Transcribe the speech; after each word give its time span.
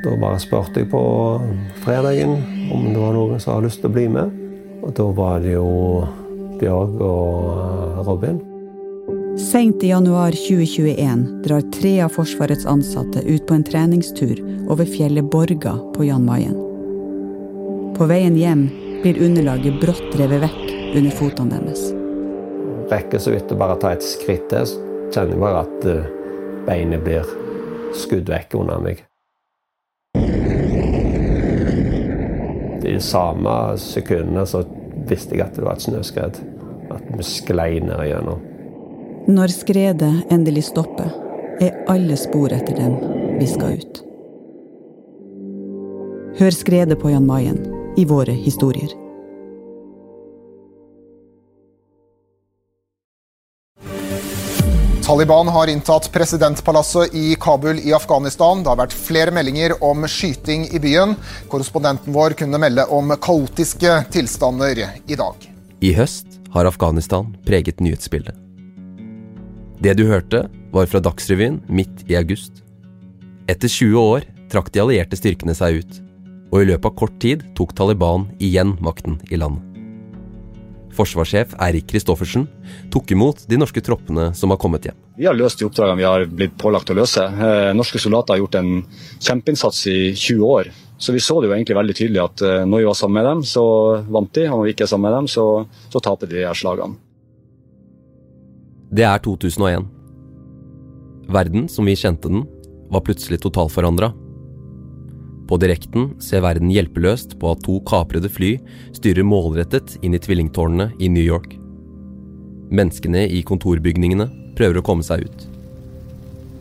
Da 0.00 0.14
bare 0.16 0.40
spurte 0.40 0.80
jeg 0.80 0.88
på 0.92 1.00
fredagen 1.84 2.38
om 2.72 2.86
det 2.88 3.00
var 3.00 3.16
noen 3.16 3.40
som 3.42 3.56
hadde 3.56 3.68
lyst 3.68 3.82
til 3.82 3.90
å 3.90 3.96
bli 3.96 4.06
med. 4.12 4.32
Og 4.80 4.94
da 4.96 5.08
var 5.16 5.42
det 5.44 5.52
jo 5.58 5.68
Bjørg 6.60 7.02
og 7.04 8.00
Robin. 8.06 8.40
Seint 9.40 9.84
i 9.84 9.92
januar 9.92 10.34
2021 10.36 11.20
drar 11.44 11.62
tre 11.72 11.92
av 12.04 12.12
Forsvarets 12.16 12.66
ansatte 12.68 13.22
ut 13.24 13.44
på 13.46 13.56
en 13.56 13.64
treningstur 13.64 14.40
over 14.72 14.88
fjellet 14.88 15.28
Borga 15.32 15.76
på 15.94 16.08
Jan 16.08 16.26
Mayen. 16.26 16.56
På 17.96 18.08
veien 18.10 18.36
hjem 18.36 18.66
blir 19.02 19.20
underlaget 19.24 19.78
brått 19.80 20.16
revet 20.20 20.44
vekk 20.46 20.96
under 20.98 21.14
fotene 21.16 21.60
deres. 21.60 21.84
Rekker 22.90 23.22
så 23.22 23.36
vidt 23.36 23.52
å 23.52 23.60
bare 23.60 23.78
ta 23.80 23.94
et 23.94 24.04
skritt 24.04 24.48
til, 24.50 24.66
så 24.66 24.80
kjenner 25.14 25.36
jeg 25.36 25.44
bare 25.44 25.62
at 25.62 25.88
eh, 25.88 26.10
beinet 26.66 27.04
blir 27.06 27.28
skudd 27.96 28.28
vekk 28.30 28.54
under 28.58 28.82
meg. 28.84 29.04
I 32.86 32.96
samme 33.00 33.56
sekundene 33.80 34.46
så 34.48 34.62
visste 35.08 35.36
jeg 35.36 35.44
at 35.46 35.56
det 35.56 35.64
var 35.66 35.78
et 35.78 35.86
snøskred. 35.86 36.40
At 36.90 37.10
vi 37.14 37.26
sklei 37.26 37.80
ned 37.84 38.02
igjennom. 38.04 38.40
Når 39.30 39.52
skredet 39.54 40.12
endelig 40.32 40.66
stopper, 40.70 41.10
er 41.60 41.76
alle 41.92 42.16
spor 42.18 42.52
etter 42.56 42.78
dem 42.78 42.96
viska 43.38 43.68
ut. 43.76 44.00
Hør 46.40 46.56
skredet 46.56 46.98
på 47.02 47.12
Jan 47.12 47.28
Mayen 47.28 47.60
i 48.00 48.06
våre 48.08 48.32
historier. 48.32 48.99
Taliban 55.10 55.48
har 55.48 55.66
inntatt 55.66 56.12
presidentpalasset 56.12 57.14
i 57.14 57.36
Kabul 57.40 57.78
i 57.78 57.92
Afghanistan. 57.92 58.60
Det 58.62 58.70
har 58.70 58.78
vært 58.78 58.92
flere 58.94 59.32
meldinger 59.34 59.72
om 59.82 60.04
skyting 60.06 60.68
i 60.70 60.78
byen. 60.78 61.16
Korrespondenten 61.50 62.14
vår 62.14 62.36
kunne 62.38 62.60
melde 62.62 62.84
om 62.94 63.10
kaotiske 63.18 63.96
tilstander 64.14 64.78
i 65.10 65.16
dag. 65.18 65.48
I 65.82 65.90
høst 65.98 66.38
har 66.54 66.70
Afghanistan 66.70 67.32
preget 67.42 67.82
nyhetsbildet. 67.82 68.38
Det 69.82 69.96
du 69.98 70.04
hørte, 70.06 70.44
var 70.70 70.86
fra 70.86 71.02
Dagsrevyen 71.02 71.58
midt 71.66 72.06
i 72.06 72.14
august. 72.14 72.62
Etter 73.50 73.66
20 73.66 73.98
år 73.98 74.28
trakk 74.52 74.70
de 74.70 74.84
allierte 74.84 75.18
styrkene 75.18 75.58
seg 75.58 75.80
ut, 75.82 75.98
og 76.54 76.62
i 76.62 76.70
løpet 76.70 76.86
av 76.86 76.94
kort 77.02 77.18
tid 77.18 77.42
tok 77.58 77.74
Taliban 77.74 78.30
igjen 78.38 78.76
makten 78.78 79.18
i 79.26 79.42
landet. 79.42 79.69
Forsvarssjef 80.96 81.54
Eirik 81.62 81.86
Kristoffersen 81.90 82.46
tok 82.92 83.12
imot 83.14 83.44
de 83.48 83.58
norske 83.60 83.82
troppene 83.84 84.30
som 84.36 84.52
har 84.52 84.58
kommet 84.60 84.88
hjem. 84.88 84.98
Vi 85.16 85.28
har 85.28 85.36
løst 85.36 85.60
de 85.60 85.66
oppdragene 85.68 86.00
vi 86.00 86.06
har 86.08 86.26
blitt 86.26 86.56
pålagt 86.60 86.90
å 86.90 86.96
løse. 86.98 87.24
Eh, 87.24 87.70
norske 87.76 88.00
soldater 88.02 88.34
har 88.34 88.42
gjort 88.42 88.58
en 88.60 88.70
kjempeinnsats 89.18 89.84
i 89.90 89.98
20 90.14 90.46
år. 90.46 90.72
Så 91.00 91.14
vi 91.16 91.22
så 91.24 91.38
det 91.40 91.48
jo 91.48 91.54
egentlig 91.56 91.78
veldig 91.78 91.96
tydelig 91.96 92.22
at 92.22 92.42
eh, 92.44 92.64
når 92.68 92.82
vi 92.82 92.88
var 92.90 92.98
sammen 92.98 93.20
med 93.20 93.30
dem, 93.30 93.44
så 93.48 93.64
vant 94.10 94.32
de. 94.36 94.48
Og 94.50 94.58
når 94.58 94.66
vi 94.66 94.74
ikke 94.74 94.84
er 94.88 94.92
sammen 94.92 95.08
med 95.08 95.16
dem, 95.18 95.30
så, 95.32 95.46
så 95.92 96.02
taper 96.04 96.28
de 96.28 96.44
her 96.44 96.58
slagene. 96.58 96.98
Det 98.90 99.06
er 99.06 99.22
2001. 99.22 99.86
Verden 101.30 101.68
som 101.70 101.86
vi 101.86 101.94
kjente 101.96 102.28
den, 102.28 102.44
var 102.90 103.04
plutselig 103.06 103.38
totalforandra. 103.44 104.10
På 105.50 105.58
direkten 105.58 106.12
ser 106.22 106.44
verden 106.44 106.70
hjelpeløst 106.70 107.34
på 107.40 107.50
at 107.50 107.64
to 107.66 107.80
kaprede 107.82 108.30
fly 108.30 108.52
styrer 108.94 109.26
målrettet 109.26 109.96
inn 109.98 110.14
i 110.14 110.20
tvillingtårnene 110.22 110.92
i 111.02 111.08
New 111.10 111.24
York. 111.26 111.56
Menneskene 112.70 113.24
i 113.26 113.40
kontorbygningene 113.42 114.28
prøver 114.54 114.78
å 114.78 114.84
komme 114.86 115.02
seg 115.02 115.24
ut. 115.26 115.46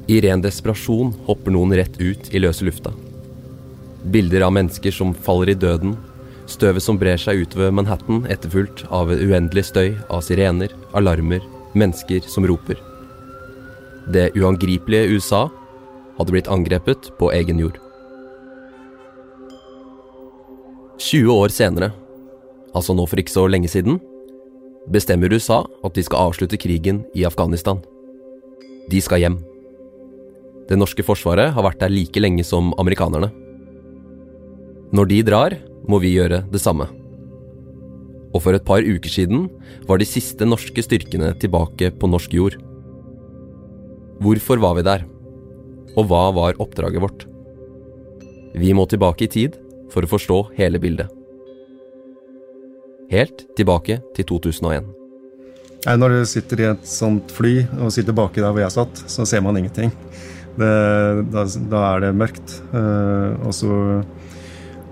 I 0.10 0.18
ren 0.26 0.42
desperasjon 0.42 1.12
hopper 1.28 1.54
noen 1.54 1.76
rett 1.78 2.00
ut 2.02 2.32
i 2.34 2.42
løse 2.42 2.66
lufta. 2.66 2.90
Bilder 4.10 4.48
av 4.48 4.56
mennesker 4.56 4.96
som 4.96 5.14
faller 5.14 5.52
i 5.54 5.60
døden, 5.60 5.94
støvet 6.50 6.82
som 6.82 6.98
brer 6.98 7.22
seg 7.22 7.44
utover 7.44 7.70
Manhattan 7.70 8.24
etterfulgt 8.26 8.88
av 8.90 9.12
uendelig 9.14 9.68
støy 9.70 9.92
av 10.10 10.24
sirener, 10.26 10.74
alarmer, 10.98 11.46
mennesker 11.78 12.26
som 12.26 12.48
roper. 12.50 12.82
Det 14.10 14.32
uangripelige 14.34 15.14
USA 15.14 15.44
hadde 16.18 16.34
blitt 16.34 16.50
angrepet 16.50 17.12
på 17.22 17.30
egen 17.38 17.62
jord. 17.62 17.78
20 21.00 21.32
år 21.32 21.52
senere, 21.56 21.94
altså 22.76 22.92
nå 22.92 23.06
for 23.08 23.22
ikke 23.22 23.32
så 23.32 23.46
lenge 23.48 23.70
siden, 23.72 24.02
bestemmer 24.92 25.32
USA 25.32 25.62
at 25.86 25.96
de 25.96 26.04
skal 26.04 26.28
avslutte 26.28 26.60
krigen 26.60 27.06
i 27.16 27.24
Afghanistan. 27.28 27.80
De 28.92 29.00
skal 29.00 29.24
hjem. 29.24 29.38
Det 30.68 30.78
norske 30.78 31.06
forsvaret 31.08 31.54
har 31.56 31.66
vært 31.66 31.80
der 31.80 31.94
like 31.94 32.20
lenge 32.20 32.44
som 32.44 32.74
amerikanerne. 32.82 33.30
Når 34.92 35.10
de 35.10 35.22
drar, 35.24 35.56
må 35.88 36.02
vi 36.04 36.12
gjøre 36.18 36.42
det 36.52 36.62
samme. 36.62 36.90
Og 38.36 38.44
for 38.44 38.54
et 38.54 38.68
par 38.68 38.84
uker 38.84 39.10
siden 39.10 39.48
var 39.88 40.02
de 40.02 40.10
siste 40.10 40.46
norske 40.46 40.84
styrkene 40.84 41.32
tilbake 41.40 41.94
på 41.96 42.12
norsk 42.12 42.36
jord. 42.36 42.60
Hvorfor 44.20 44.60
var 44.60 44.76
vi 44.76 44.86
der? 44.86 45.08
Og 45.96 46.12
hva 46.12 46.28
var 46.36 46.60
oppdraget 46.60 47.02
vårt? 47.02 47.26
Vi 48.60 48.76
må 48.76 48.84
tilbake 48.90 49.26
i 49.26 49.32
tid 49.32 49.56
for 49.94 50.06
å 50.06 50.12
forstå 50.12 50.40
hele 50.60 50.82
bildet. 50.82 51.10
Helt 53.10 53.48
tilbake 53.58 54.02
til 54.16 54.28
2001. 54.30 54.90
Når 55.88 56.12
du 56.12 56.20
sitter 56.28 56.62
i 56.62 56.68
et 56.74 56.88
sånt 56.88 57.32
fly 57.32 57.54
og 57.80 57.94
sitter 57.96 58.16
baki 58.16 58.44
der 58.44 58.52
hvor 58.52 58.62
jeg 58.66 58.76
satt, 58.76 59.04
så 59.10 59.26
ser 59.28 59.42
man 59.46 59.58
ingenting. 59.58 59.94
Det, 60.60 60.72
da, 61.32 61.46
da, 61.72 61.84
er 61.94 62.04
det 62.04 62.16
mørkt. 62.20 62.58
Uh, 62.74 63.38
og 63.48 63.54
så 63.56 63.76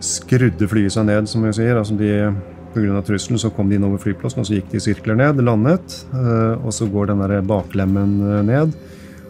skrudde 0.04 0.70
flyet 0.70 0.96
seg 0.96 1.10
ned, 1.10 1.28
som 1.30 1.44
vi 1.44 1.52
sier. 1.58 1.76
altså 1.76 1.98
de 2.00 2.32
Pga. 2.74 3.02
trusselen 3.02 3.40
så 3.42 3.50
kom 3.54 3.70
de 3.70 3.78
inn 3.78 3.86
over 3.88 4.00
flyplassen, 4.02 4.44
og 4.44 4.48
så 4.48 4.58
gikk 4.58 4.72
de 4.72 4.82
sirkler 4.84 5.18
ned, 5.20 5.42
landet. 5.44 6.00
Uh, 6.14 6.56
og 6.62 6.72
så 6.76 6.88
går 6.92 7.12
den 7.12 7.24
baklemmen 7.50 8.18
eh, 8.24 8.44
ned. 8.48 8.76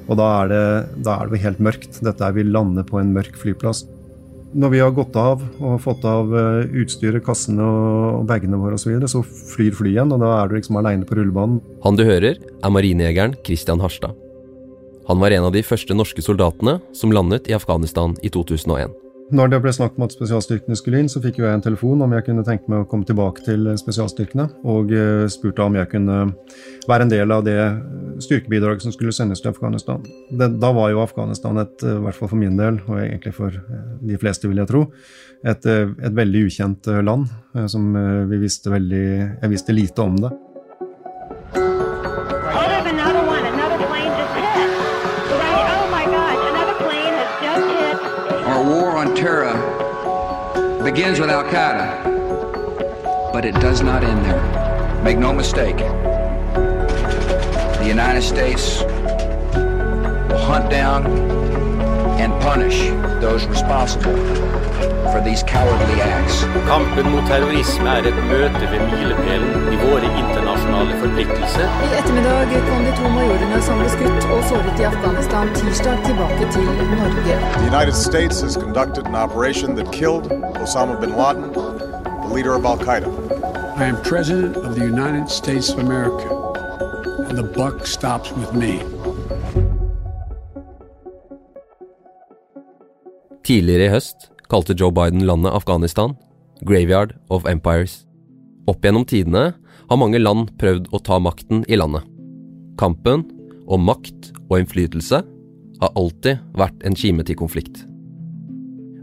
Og 0.07 0.15
da 0.19 0.27
er, 0.43 0.51
det, 0.51 0.65
da 1.03 1.17
er 1.17 1.31
det 1.31 1.43
helt 1.43 1.61
mørkt. 1.63 1.99
Dette 2.05 2.23
er 2.23 2.35
vi 2.35 2.45
lander 2.47 2.85
på 2.87 2.99
en 3.01 3.13
mørk 3.15 3.35
flyplass. 3.39 3.85
Når 4.55 4.71
vi 4.71 4.79
har 4.79 4.93
gått 4.95 5.15
av 5.19 5.41
og 5.59 5.81
fått 5.83 6.05
av 6.07 6.31
eh, 6.31 6.69
utstyret, 6.79 7.23
kassene 7.25 7.65
og 7.65 8.27
bagene 8.29 8.59
våre 8.61 8.77
osv., 8.77 8.85
så, 8.85 8.91
videre, 8.93 9.09
så 9.11 9.23
flyr 9.25 9.75
flyet 9.75 9.97
igjen, 9.97 10.13
og 10.15 10.23
da 10.23 10.29
er 10.37 10.47
du 10.47 10.55
liksom 10.55 10.79
aleine 10.79 11.07
på 11.07 11.17
rullebanen. 11.19 11.59
Han 11.83 11.99
du 11.99 12.05
hører, 12.07 12.39
er 12.39 12.73
marinejegeren 12.73 13.35
Christian 13.43 13.83
Harstad. 13.83 14.15
Han 15.07 15.19
var 15.19 15.35
en 15.35 15.47
av 15.47 15.53
de 15.55 15.63
første 15.63 15.95
norske 15.95 16.23
soldatene 16.23 16.77
som 16.95 17.11
landet 17.15 17.47
i 17.51 17.55
Afghanistan 17.55 18.15
i 18.23 18.31
2001. 18.31 18.95
Når 19.27 19.49
det 19.51 19.57
ble 19.59 19.71
snakk 19.75 19.97
om 19.97 20.05
at 20.05 20.13
spesialstyrkene 20.15 20.77
skulle 20.79 21.01
inn, 21.01 21.09
så 21.11 21.19
fikk 21.19 21.41
jeg 21.41 21.51
en 21.51 21.63
telefon 21.63 21.99
om 22.05 22.13
jeg 22.15 22.23
kunne 22.29 22.45
tenke 22.47 22.71
meg 22.71 22.85
å 22.85 22.87
komme 22.87 23.03
tilbake 23.07 23.43
til 23.43 23.67
spesialstyrkene, 23.75 24.45
og 24.71 24.93
eh, 24.95 25.25
spurte 25.31 25.65
om 25.65 25.75
jeg 25.75 25.89
kunne 25.91 26.19
være 26.87 27.03
en 27.03 27.11
del 27.11 27.35
av 27.35 27.43
det 27.43 27.57
styrkebidraget 28.23 28.85
som 28.85 28.95
skulle 28.95 29.11
sendes 29.11 29.43
til 29.43 29.51
Afghanistan. 29.51 30.05
Det, 30.31 30.53
da 30.61 30.71
var 30.71 30.93
jo 30.93 31.03
Afghanistan, 31.03 31.59
et, 31.59 31.75
eh, 31.83 31.97
i 31.99 32.05
hvert 32.05 32.15
fall 32.15 32.31
for 32.31 32.39
min 32.39 32.55
del, 32.55 32.79
og 32.87 33.01
egentlig 33.01 33.35
for 33.35 33.51
eh, 33.51 33.85
de 34.07 34.21
fleste, 34.21 34.47
vil 34.47 34.63
jeg 34.63 34.71
tro, 34.71 34.85
et, 35.43 35.67
et 35.67 36.15
veldig 36.17 36.47
ukjent 36.47 36.87
land, 37.05 37.27
som 37.69 37.91
vi 38.25 38.39
visste 38.41 38.71
veldig 38.73 39.03
Jeg 39.43 39.51
visste 39.51 39.75
lite 39.75 40.01
om 40.01 40.15
det. 40.17 40.31
Begins 50.97 51.19
with 51.19 51.29
Al 51.29 51.43
Qaeda, 51.43 53.33
but 53.33 53.45
it 53.45 53.53
does 53.55 53.81
not 53.81 54.03
end 54.03 54.25
there. 54.25 55.03
Make 55.03 55.17
no 55.17 55.33
mistake. 55.33 55.75
The 55.75 57.83
United 57.85 58.21
States 58.21 58.81
will 58.81 60.39
hunt 60.39 60.71
down 60.71 61.05
and 62.19 62.31
punish 62.41 62.79
those 63.21 63.45
responsible 63.47 64.15
for 65.11 65.21
these 65.27 65.43
cowardly 65.43 65.97
acts. 66.01 66.37
Kampen 66.69 67.05
mot 67.13 67.23
terrorisme 67.31 67.89
er 67.89 68.09
et 68.11 68.19
møte 68.31 68.65
ved 68.71 68.81
milepælen 68.91 69.51
i 69.73 69.77
våre 69.83 70.07
internasjonale 70.21 70.93
forpliktelser. 71.01 71.67
I 71.85 71.89
ettermiddag 71.99 72.61
kom 72.69 72.83
de 72.87 72.93
to 72.99 73.11
majorene 73.15 73.61
som 73.67 73.81
ble 73.81 73.89
skutt 73.95 74.29
og 74.35 74.43
såret 74.51 74.83
i 74.83 74.87
Afghanistan 74.91 75.53
tirsdag 75.55 76.03
tilbake 76.05 76.51
til 76.55 76.65
Norge. 76.99 77.39
The 77.57 77.67
United 77.73 77.95
States 78.07 78.41
has 78.41 78.53
conducted 78.65 79.03
an 79.07 79.15
operation 79.15 79.75
that 79.75 79.91
killed 79.91 80.25
Osama 80.63 80.99
bin 81.01 81.13
Laden, 81.21 81.47
the 82.23 82.33
leader 82.35 82.53
of 82.59 82.65
Al 82.65 82.77
Qaeda. 82.77 83.09
I 83.77 83.83
am 83.85 83.97
President 84.01 84.57
of 84.57 84.75
the 84.75 84.85
United 84.85 85.29
States 85.29 85.69
of 85.73 85.79
America, 85.79 86.29
and 87.29 87.37
the 87.37 87.47
buck 87.57 87.85
stops 87.85 88.31
with 88.31 88.53
me. 88.53 88.81
Tidligere 93.43 93.85
i 93.85 93.89
høst 93.89 94.31
kalte 94.51 94.75
Joe 94.77 94.91
Biden 94.91 95.25
landet 95.27 95.53
Afghanistan 95.53 96.15
'Graveyard 96.61 97.15
of 97.29 97.45
Empires'. 97.45 98.05
Opp 98.67 98.83
gjennom 98.83 99.05
tidene 99.05 99.53
har 99.89 99.99
mange 99.99 100.19
land 100.19 100.51
prøvd 100.59 100.89
å 100.91 100.99
ta 101.03 101.19
makten 101.19 101.63
i 101.67 101.77
landet. 101.79 102.03
Kampen 102.77 103.23
om 103.67 103.85
makt 103.87 104.31
og 104.49 104.59
innflytelse 104.59 105.21
har 105.81 105.93
alltid 105.95 106.41
vært 106.57 106.83
en 106.83 106.95
kime 106.95 107.23
til 107.23 107.37
konflikt. 107.39 107.85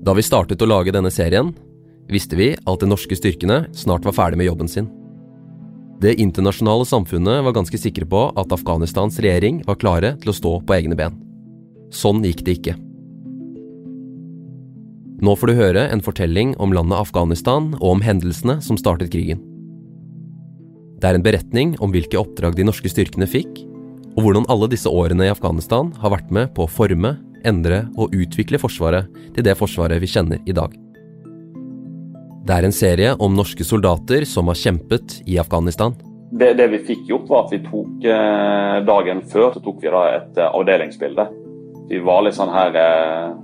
Da 0.05 0.13
vi 0.13 0.25
startet 0.27 0.61
å 0.61 0.69
lage 0.69 0.93
denne 0.93 1.13
serien, 1.13 1.55
visste 2.11 2.37
vi 2.37 2.53
at 2.53 2.81
de 2.81 2.89
norske 2.91 3.17
styrkene 3.17 3.65
snart 3.73 4.05
var 4.05 4.17
ferdig 4.17 4.41
med 4.41 4.51
jobben 4.51 4.69
sin. 4.69 4.91
Det 6.03 6.19
internasjonale 6.21 6.85
samfunnet 6.85 7.45
var 7.47 7.55
ganske 7.57 7.79
sikre 7.81 8.05
på 8.05 8.27
at 8.37 8.53
Afghanistans 8.53 9.17
regjering 9.25 9.63
var 9.65 9.79
klare 9.81 10.17
til 10.21 10.33
å 10.33 10.37
stå 10.37 10.59
på 10.67 10.77
egne 10.77 10.99
ben. 10.99 11.17
Sånn 11.95 12.21
gikk 12.27 12.43
det 12.45 12.59
ikke. 12.59 12.75
Nå 15.25 15.33
får 15.41 15.49
du 15.49 15.57
høre 15.57 15.83
en 15.89 16.03
fortelling 16.05 16.51
om 16.61 16.75
landet 16.75 16.99
Afghanistan 17.01 17.71
og 17.79 17.95
om 17.95 18.01
hendelsene 18.05 18.59
som 18.65 18.77
startet 18.77 19.13
krigen. 19.15 19.39
Det 21.01 21.09
er 21.09 21.17
en 21.17 21.25
beretning 21.25 21.71
om 21.85 21.95
hvilke 21.95 22.19
oppdrag 22.21 22.57
de 22.59 22.67
norske 22.67 22.91
styrkene 22.93 23.29
fikk, 23.31 23.63
og 24.15 24.21
hvordan 24.25 24.45
alle 24.53 24.69
disse 24.75 24.91
årene 24.91 25.25
i 25.25 25.31
Afghanistan 25.33 25.93
har 26.03 26.13
vært 26.13 26.35
med 26.35 26.53
på 26.57 26.67
å 26.67 26.71
forme, 26.71 27.15
endre 27.45 27.85
og 28.01 28.13
utvikle 28.17 28.61
Forsvaret 28.61 29.09
til 29.37 29.47
det 29.47 29.55
Forsvaret 29.57 30.03
vi 30.03 30.11
kjenner 30.13 30.43
i 30.45 30.57
dag. 30.57 30.75
Det 32.45 32.59
er 32.59 32.69
en 32.69 32.77
serie 32.77 33.15
om 33.17 33.37
norske 33.37 33.65
soldater 33.65 34.27
som 34.29 34.53
har 34.53 34.61
kjempet 34.61 35.23
i 35.25 35.39
Afghanistan. 35.41 35.97
Det, 36.37 36.53
det 36.59 36.69
vi 36.75 36.83
fikk 36.91 37.09
gjort, 37.09 37.31
var 37.31 37.47
at 37.47 37.57
vi 37.57 37.63
tok 37.65 38.05
eh, 38.05 38.77
dagen 38.85 39.25
før 39.33 39.55
så 39.55 39.65
tok 39.65 39.81
vi 39.81 39.93
da 39.95 40.05
et 40.19 40.37
eh, 40.41 40.53
avdelingsbilde. 40.53 41.29
Vi 41.89 42.05
var 42.05 42.25
litt 42.27 42.37
sånn 42.37 42.53
her 42.53 42.77
eh, 42.81 43.35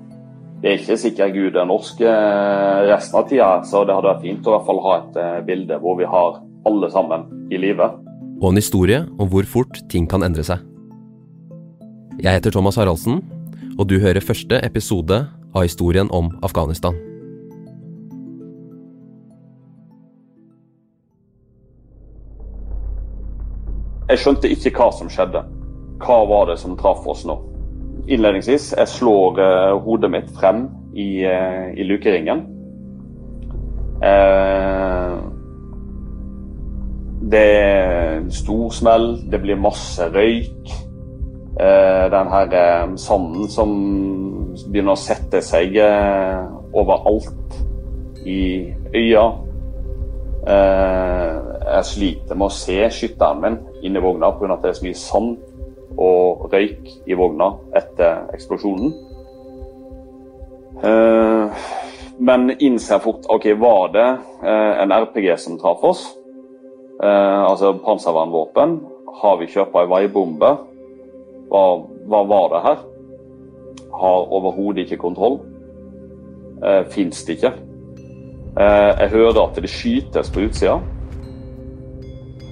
Det 0.61 0.69
er 0.69 0.77
ikke 0.77 0.97
sikkert 1.01 1.33
Gud 1.33 1.55
er 1.57 1.65
norsk 1.65 2.03
eh, 2.05 2.79
resten 2.91 3.17
av 3.17 3.29
tida, 3.31 3.49
så 3.65 3.81
det 3.89 3.95
hadde 3.97 4.11
vært 4.11 4.25
fint 4.27 4.45
å 4.45 4.51
i 4.51 4.55
hvert 4.59 4.67
fall 4.67 4.81
ha 4.85 4.97
et 4.99 5.15
eh, 5.17 5.39
bilde 5.47 5.79
hvor 5.81 5.97
vi 5.97 6.05
har 6.05 6.37
alle 6.69 6.91
sammen 6.93 7.25
i 7.49 7.61
live. 7.63 7.87
Og 8.43 8.51
en 8.51 8.61
historie 8.61 8.99
om 9.17 9.31
hvor 9.33 9.49
fort 9.49 9.81
ting 9.89 10.05
kan 10.11 10.21
endre 10.27 10.45
seg. 10.45 10.61
Jeg 12.21 12.37
heter 12.37 12.53
Thomas 12.53 12.77
Haraldsen, 12.77 13.23
og 13.79 13.89
du 13.89 13.97
hører 14.05 14.21
første 14.21 14.61
episode 14.61 15.23
av 15.57 15.65
historien 15.65 16.13
om 16.13 16.29
Afghanistan. 16.45 16.99
Jeg 24.13 24.21
skjønte 24.21 24.53
ikke 24.53 24.77
hva 24.77 24.93
som 24.93 25.09
skjedde. 25.09 25.41
Hva 26.05 26.25
var 26.29 26.53
det 26.53 26.61
som 26.61 26.77
traff 26.77 27.09
oss 27.09 27.25
nå? 27.25 27.41
Innledningsvis, 28.09 28.75
jeg 28.79 28.89
slår 28.89 29.41
uh, 29.41 29.83
hodet 29.85 30.11
mitt 30.11 30.31
frem 30.37 30.65
i, 30.95 31.25
uh, 31.27 31.71
i 31.77 31.85
lukeringen. 31.85 32.45
Uh, 34.01 35.19
det 37.31 37.43
er 37.57 38.17
en 38.17 38.31
stor 38.33 38.71
smell, 38.73 39.11
det 39.31 39.43
blir 39.43 39.61
masse 39.61 40.09
røyk. 40.15 40.77
den 42.11 42.29
her 42.33 42.95
sanden 42.97 43.49
som 43.53 43.73
begynner 44.73 44.95
å 44.95 45.01
sette 45.01 45.43
seg 45.45 45.75
overalt 46.73 47.59
i 48.25 48.73
øya. 48.97 49.25
jeg 50.47 51.85
sliter 51.85 52.35
med 52.35 52.47
å 52.47 52.55
se 52.55 52.79
skytteren 52.97 53.43
min 53.43 53.59
inni 53.83 54.01
vogna 54.01 54.31
pga. 54.31 54.53
at 54.55 54.63
det 54.63 54.71
er 54.71 54.79
så 54.79 54.87
mye 54.87 54.95
sand 54.95 55.37
og 56.01 56.49
røyk 56.53 56.89
i 57.07 57.17
vogna 57.19 57.53
etter 57.77 58.27
eksplosjonen. 58.35 58.93
Uh, 60.81 61.53
men 62.19 62.51
innser 62.59 62.99
fort 63.05 63.27
ok, 63.29 63.51
var 63.61 63.93
det 63.93 64.09
uh, 64.45 64.83
en 64.83 64.93
RPG 64.93 65.35
som 65.39 65.59
traff 65.61 65.85
oss. 65.85 66.07
Uh, 67.03 67.51
altså 67.51 67.75
panservernvåpen. 67.85 68.79
Har 69.21 69.41
vi 69.41 69.51
kjøpt 69.51 69.77
ei 69.77 69.89
veibombe? 69.91 70.55
Hva, 71.51 71.65
hva, 72.09 72.21
var 72.31 72.53
det 72.53 72.63
her? 72.65 72.85
Har 74.01 74.33
overhodet 74.33 74.87
ikke 74.87 75.03
kontroll. 75.03 75.41
Fins 76.93 77.25
det 77.25 77.39
ikke. 77.39 77.51
jeg 78.57 79.09
hører 79.11 79.39
at 79.43 79.57
det 79.57 79.71
skytes 79.73 80.31
på 80.31 80.45
utsida. 80.45 80.77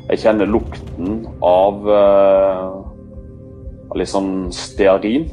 Jeg 0.09 0.23
kjenner 0.23 0.49
lukten 0.49 1.21
av, 1.45 1.85
uh, 3.89 3.97
litt 3.99 4.11
sånn 4.11 4.49
stearin 4.55 5.29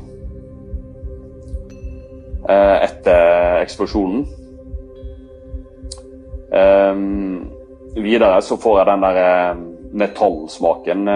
uh, 2.48 2.78
etter 2.86 3.62
eksplosjonen. 3.63 4.25
Um, 6.56 7.52
videre 8.00 8.40
så 8.46 8.57
får 8.62 8.80
jeg 8.80 8.90
den 8.92 9.06
der 9.06 9.22
uh, 9.22 9.62
metallsmaken 9.96 11.07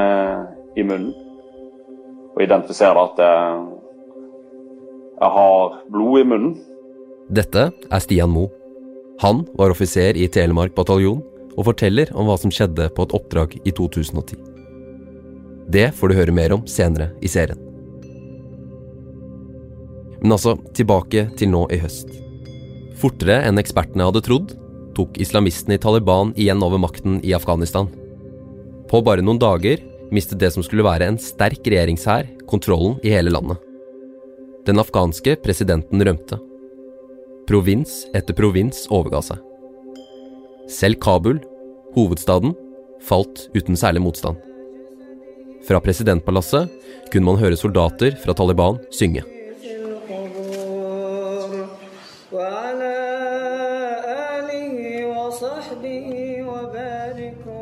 i 0.80 0.86
munnen. 0.88 1.12
Og 2.36 2.44
identifiserer 2.46 3.00
at 3.02 3.18
jeg 5.20 5.32
har 5.36 5.74
blod 5.92 6.22
i 6.22 6.28
munnen. 6.32 6.54
Dette 7.28 7.66
er 7.76 8.04
Stian 8.04 8.32
Moe. 8.32 8.48
Han 9.20 9.44
var 9.60 9.74
offiser 9.74 10.16
i 10.16 10.30
Telemark 10.32 10.72
bataljon 10.78 11.20
og 11.58 11.66
forteller 11.68 12.14
om 12.16 12.30
hva 12.30 12.38
som 12.40 12.54
skjedde 12.54 12.88
på 12.96 13.04
et 13.04 13.16
oppdrag 13.18 13.58
i 13.60 13.74
2010. 13.76 14.59
Det 15.70 15.92
får 15.96 16.10
du 16.10 16.18
høre 16.18 16.34
mer 16.34 16.56
om 16.56 16.66
senere 16.68 17.12
i 17.22 17.30
serien. 17.30 17.60
Men 20.20 20.34
altså, 20.36 20.56
tilbake 20.76 21.28
til 21.40 21.52
nå 21.54 21.68
i 21.72 21.78
høst. 21.80 22.10
Fortere 23.00 23.38
enn 23.48 23.62
ekspertene 23.62 24.08
hadde 24.10 24.24
trodd, 24.26 24.56
tok 24.98 25.20
islamistene 25.22 25.78
i 25.78 25.82
Taliban 25.82 26.34
igjen 26.36 26.64
over 26.66 26.82
makten 26.82 27.22
i 27.24 27.36
Afghanistan. 27.38 27.88
På 28.90 29.04
bare 29.06 29.24
noen 29.24 29.40
dager 29.40 29.80
mistet 30.12 30.42
det 30.42 30.50
som 30.56 30.66
skulle 30.66 30.84
være 30.84 31.08
en 31.08 31.22
sterk 31.22 31.62
regjeringshær, 31.62 32.28
kontrollen 32.50 32.98
i 33.06 33.14
hele 33.14 33.32
landet. 33.32 33.62
Den 34.66 34.82
afghanske 34.82 35.38
presidenten 35.46 36.02
rømte. 36.04 36.42
Provins 37.48 38.04
etter 38.18 38.36
provins 38.38 38.88
overga 38.90 39.22
seg. 39.30 39.46
Selv 40.70 41.00
Kabul, 41.02 41.40
hovedstaden, 41.96 42.58
falt 43.06 43.48
uten 43.56 43.80
særlig 43.80 44.04
motstand. 44.04 44.49
Fra 45.68 45.82
presidentpalasset 45.84 46.70
kunne 47.12 47.28
man 47.28 47.40
høre 47.42 47.58
soldater 47.60 48.16
fra 48.22 48.36
Taliban 48.38 48.80
synge. 48.94 49.26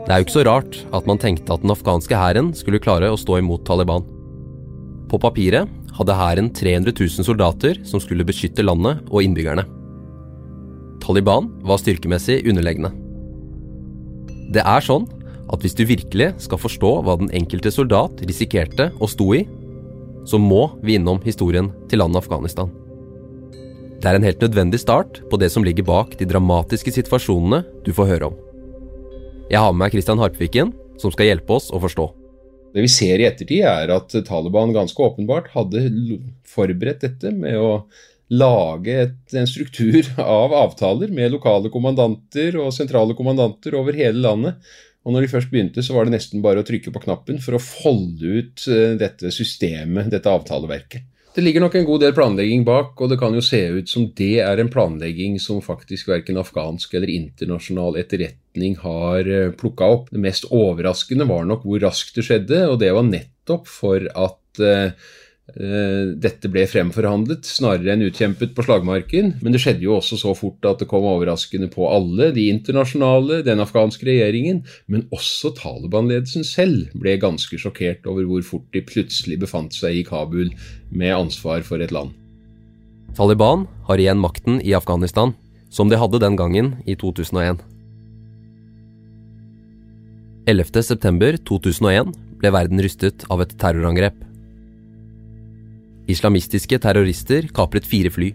Det 0.08 0.14
er 0.16 0.22
jo 0.22 0.24
ikke 0.24 0.38
så 0.38 0.46
rart 0.48 0.78
at 0.96 1.08
man 1.10 1.20
tenkte 1.20 1.52
at 1.52 1.64
den 1.66 1.74
afghanske 1.74 2.16
hæren 2.16 2.54
skulle 2.56 2.80
klare 2.80 3.10
å 3.12 3.20
stå 3.20 3.42
imot 3.42 3.66
Taliban. 3.68 4.06
På 5.12 5.20
papiret 5.20 5.68
hadde 5.98 6.16
hæren 6.16 6.48
300 6.56 6.94
000 6.96 7.28
soldater 7.28 7.82
som 7.88 8.00
skulle 8.00 8.28
beskytte 8.28 8.64
landet 8.64 9.02
og 9.10 9.26
innbyggerne. 9.26 9.66
Taliban 11.04 11.50
var 11.68 11.82
styrkemessig 11.82 12.40
underlegne. 12.48 12.94
Det 14.56 14.64
er 14.64 14.84
sånn 14.84 15.10
at 15.48 15.64
hvis 15.64 15.76
du 15.78 15.86
virkelig 15.88 16.34
skal 16.44 16.60
forstå 16.60 16.92
hva 17.06 17.16
den 17.20 17.32
enkelte 17.36 17.72
soldat 17.72 18.20
risikerte 18.28 18.90
og 18.98 19.12
sto 19.12 19.30
i, 19.36 19.46
så 20.28 20.40
må 20.42 20.68
vi 20.84 20.98
innom 20.98 21.22
historien 21.24 21.72
til 21.88 22.02
landet 22.04 22.26
Afghanistan. 22.26 22.72
Det 23.98 24.10
er 24.10 24.20
en 24.20 24.28
helt 24.28 24.44
nødvendig 24.44 24.82
start 24.84 25.22
på 25.32 25.40
det 25.42 25.50
som 25.54 25.64
ligger 25.66 25.88
bak 25.88 26.18
de 26.20 26.28
dramatiske 26.30 26.92
situasjonene 27.00 27.64
du 27.86 27.94
får 27.96 28.12
høre 28.12 28.30
om. 28.30 28.36
Jeg 29.48 29.64
har 29.64 29.72
med 29.72 29.86
meg 29.86 29.96
Christian 29.96 30.20
Harpviken, 30.20 30.74
som 31.00 31.14
skal 31.14 31.32
hjelpe 31.32 31.56
oss 31.56 31.72
å 31.72 31.80
forstå. 31.82 32.06
Det 32.76 32.84
vi 32.84 32.92
ser 32.92 33.22
i 33.22 33.26
ettertid, 33.26 33.64
er 33.66 33.90
at 33.96 34.14
Taliban 34.28 34.76
ganske 34.76 35.02
åpenbart 35.02 35.48
hadde 35.56 35.88
forberedt 36.46 37.06
dette 37.08 37.32
med 37.34 37.56
å 37.58 37.72
lage 38.28 38.98
et, 39.06 39.16
en 39.34 39.48
struktur 39.48 40.04
av 40.20 40.54
avtaler 40.54 41.14
med 41.16 41.32
lokale 41.34 41.72
kommandanter 41.74 42.60
og 42.60 42.76
sentrale 42.76 43.16
kommandanter 43.18 43.78
over 43.80 43.96
hele 43.98 44.20
landet. 44.26 44.60
Og 45.08 45.14
når 45.16 45.24
de 45.24 45.32
først 45.32 45.52
begynte, 45.52 45.84
så 45.84 45.96
var 45.96 46.06
det 46.06 46.18
nesten 46.18 46.44
bare 46.44 46.60
å 46.60 46.68
trykke 46.68 46.92
på 46.92 47.02
knappen 47.06 47.38
for 47.40 47.56
å 47.56 47.64
folde 47.64 48.42
ut 48.42 48.66
eh, 48.68 48.98
dette 49.00 49.32
systemet, 49.32 50.12
dette 50.12 50.28
avtaleverket. 50.28 51.06
Det 51.38 51.44
ligger 51.46 51.62
nok 51.62 51.76
en 51.78 51.86
god 51.86 52.02
del 52.02 52.16
planlegging 52.18 52.64
bak, 52.66 52.98
og 52.98 53.12
det 53.12 53.20
kan 53.22 53.36
jo 53.38 53.44
se 53.46 53.60
ut 53.70 53.92
som 53.92 54.08
det 54.18 54.40
er 54.42 54.58
en 54.60 54.72
planlegging 54.74 55.36
som 55.40 55.62
faktisk 55.62 56.10
verken 56.10 56.40
afghansk 56.42 56.96
eller 56.98 57.12
internasjonal 57.14 58.00
etterretning 58.02 58.76
har 58.82 59.30
eh, 59.32 59.54
plukka 59.56 59.88
opp. 59.96 60.12
Det 60.12 60.24
mest 60.24 60.50
overraskende 60.50 61.30
var 61.30 61.48
nok 61.48 61.64
hvor 61.64 61.80
raskt 61.86 62.18
det 62.20 62.26
skjedde, 62.28 62.66
og 62.68 62.82
det 62.82 62.92
var 62.98 63.08
nettopp 63.08 63.70
for 63.70 64.10
at 64.12 64.64
eh, 64.66 65.08
dette 65.56 66.50
ble 66.52 66.66
fremforhandlet 66.68 67.48
snarere 67.48 67.94
enn 67.94 68.04
utkjempet 68.04 68.52
på 68.54 68.66
slagmarken, 68.66 69.30
men 69.40 69.54
det 69.56 69.62
skjedde 69.64 69.86
jo 69.86 69.96
også 69.96 70.20
så 70.20 70.34
fort 70.36 70.66
at 70.68 70.82
det 70.84 70.90
kom 70.92 71.08
overraskende 71.08 71.70
på 71.72 71.88
alle, 71.88 72.34
de 72.36 72.50
internasjonale, 72.52 73.40
den 73.48 73.64
afghanske 73.64 74.10
regjeringen, 74.10 74.66
men 74.92 75.08
også 75.16 75.54
Taliban-ledelsen 75.56 76.44
selv 76.48 76.92
ble 77.00 77.16
ganske 77.22 77.62
sjokkert 77.64 78.06
over 78.12 78.28
hvor 78.28 78.44
fort 78.44 78.68
de 78.76 78.84
plutselig 78.84 79.40
befant 79.40 79.72
seg 79.78 80.02
i 80.02 80.04
Kabul 80.08 80.52
med 80.92 81.16
ansvar 81.16 81.64
for 81.64 81.80
et 81.80 81.96
land. 81.96 82.12
Taliban 83.16 83.66
har 83.88 84.04
igjen 84.04 84.20
makten 84.20 84.60
i 84.62 84.76
Afghanistan, 84.78 85.32
som 85.72 85.88
de 85.88 85.98
hadde 85.98 86.20
den 86.22 86.36
gangen 86.38 86.76
i 86.86 87.00
2001. 87.00 87.64
11.9.2001 90.48 92.16
ble 92.38 92.52
verden 92.54 92.84
rystet 92.84 93.24
av 93.32 93.42
et 93.44 93.56
terrorangrep. 93.60 94.27
Islamistiske 96.08 96.80
terrorister 96.80 97.50
kapret 97.56 97.88
fire 97.88 98.12
fly. 98.14 98.32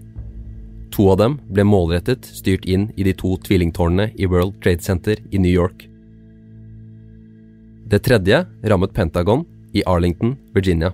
To 0.93 1.07
av 1.13 1.23
dem 1.23 1.39
ble 1.49 1.65
målrettet 1.65 2.27
styrt 2.29 2.67
inn 2.69 2.91
i 3.01 3.07
de 3.07 3.15
to 3.17 3.33
tvillingtårnene 3.47 4.11
i 4.21 4.29
World 4.29 4.59
Trade 4.61 4.85
Center 4.85 5.17
i 5.33 5.41
New 5.41 5.53
York. 5.53 5.87
Det 7.89 8.03
tredje 8.05 8.43
rammet 8.69 8.93
Pentagon 8.93 9.47
i 9.73 9.85
Arlington, 9.89 10.37
Virginia. 10.55 10.93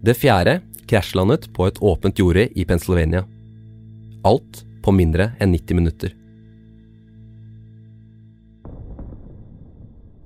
Det 0.00 0.16
fjerde 0.16 0.62
krasjlandet 0.88 1.50
på 1.52 1.68
et 1.68 1.82
åpent 1.84 2.18
jorde 2.18 2.48
i 2.56 2.64
Pennsylvania. 2.64 3.26
Alt 4.24 4.64
på 4.80 4.96
mindre 4.96 5.34
enn 5.40 5.52
90 5.52 5.76
minutter. 5.76 6.16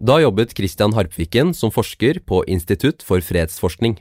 Da 0.04 0.20
jobbet 0.20 0.54
Christian 0.54 0.94
Harpviken 0.94 1.54
som 1.56 1.72
forsker 1.74 2.20
på 2.28 2.44
Institutt 2.46 3.02
for 3.02 3.24
fredsforskning. 3.24 3.98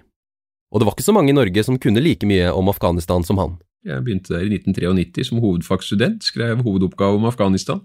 Og 0.73 0.81
det 0.81 0.89
var 0.89 0.97
ikke 0.97 1.05
så 1.05 1.13
mange 1.13 1.29
i 1.29 1.37
Norge 1.37 1.63
som 1.65 1.77
kunne 1.77 2.01
like 2.01 2.25
mye 2.25 2.49
om 2.49 2.71
Afghanistan 2.71 3.23
som 3.25 3.37
han. 3.37 3.55
Jeg 3.85 4.01
begynte 4.01 4.33
der 4.33 4.47
i 4.47 4.57
1993 4.57 5.29
som 5.29 5.41
hovedfagsstudent, 5.43 6.25
skrev 6.25 6.63
hovedoppgave 6.65 7.19
om 7.19 7.27
Afghanistan. 7.29 7.83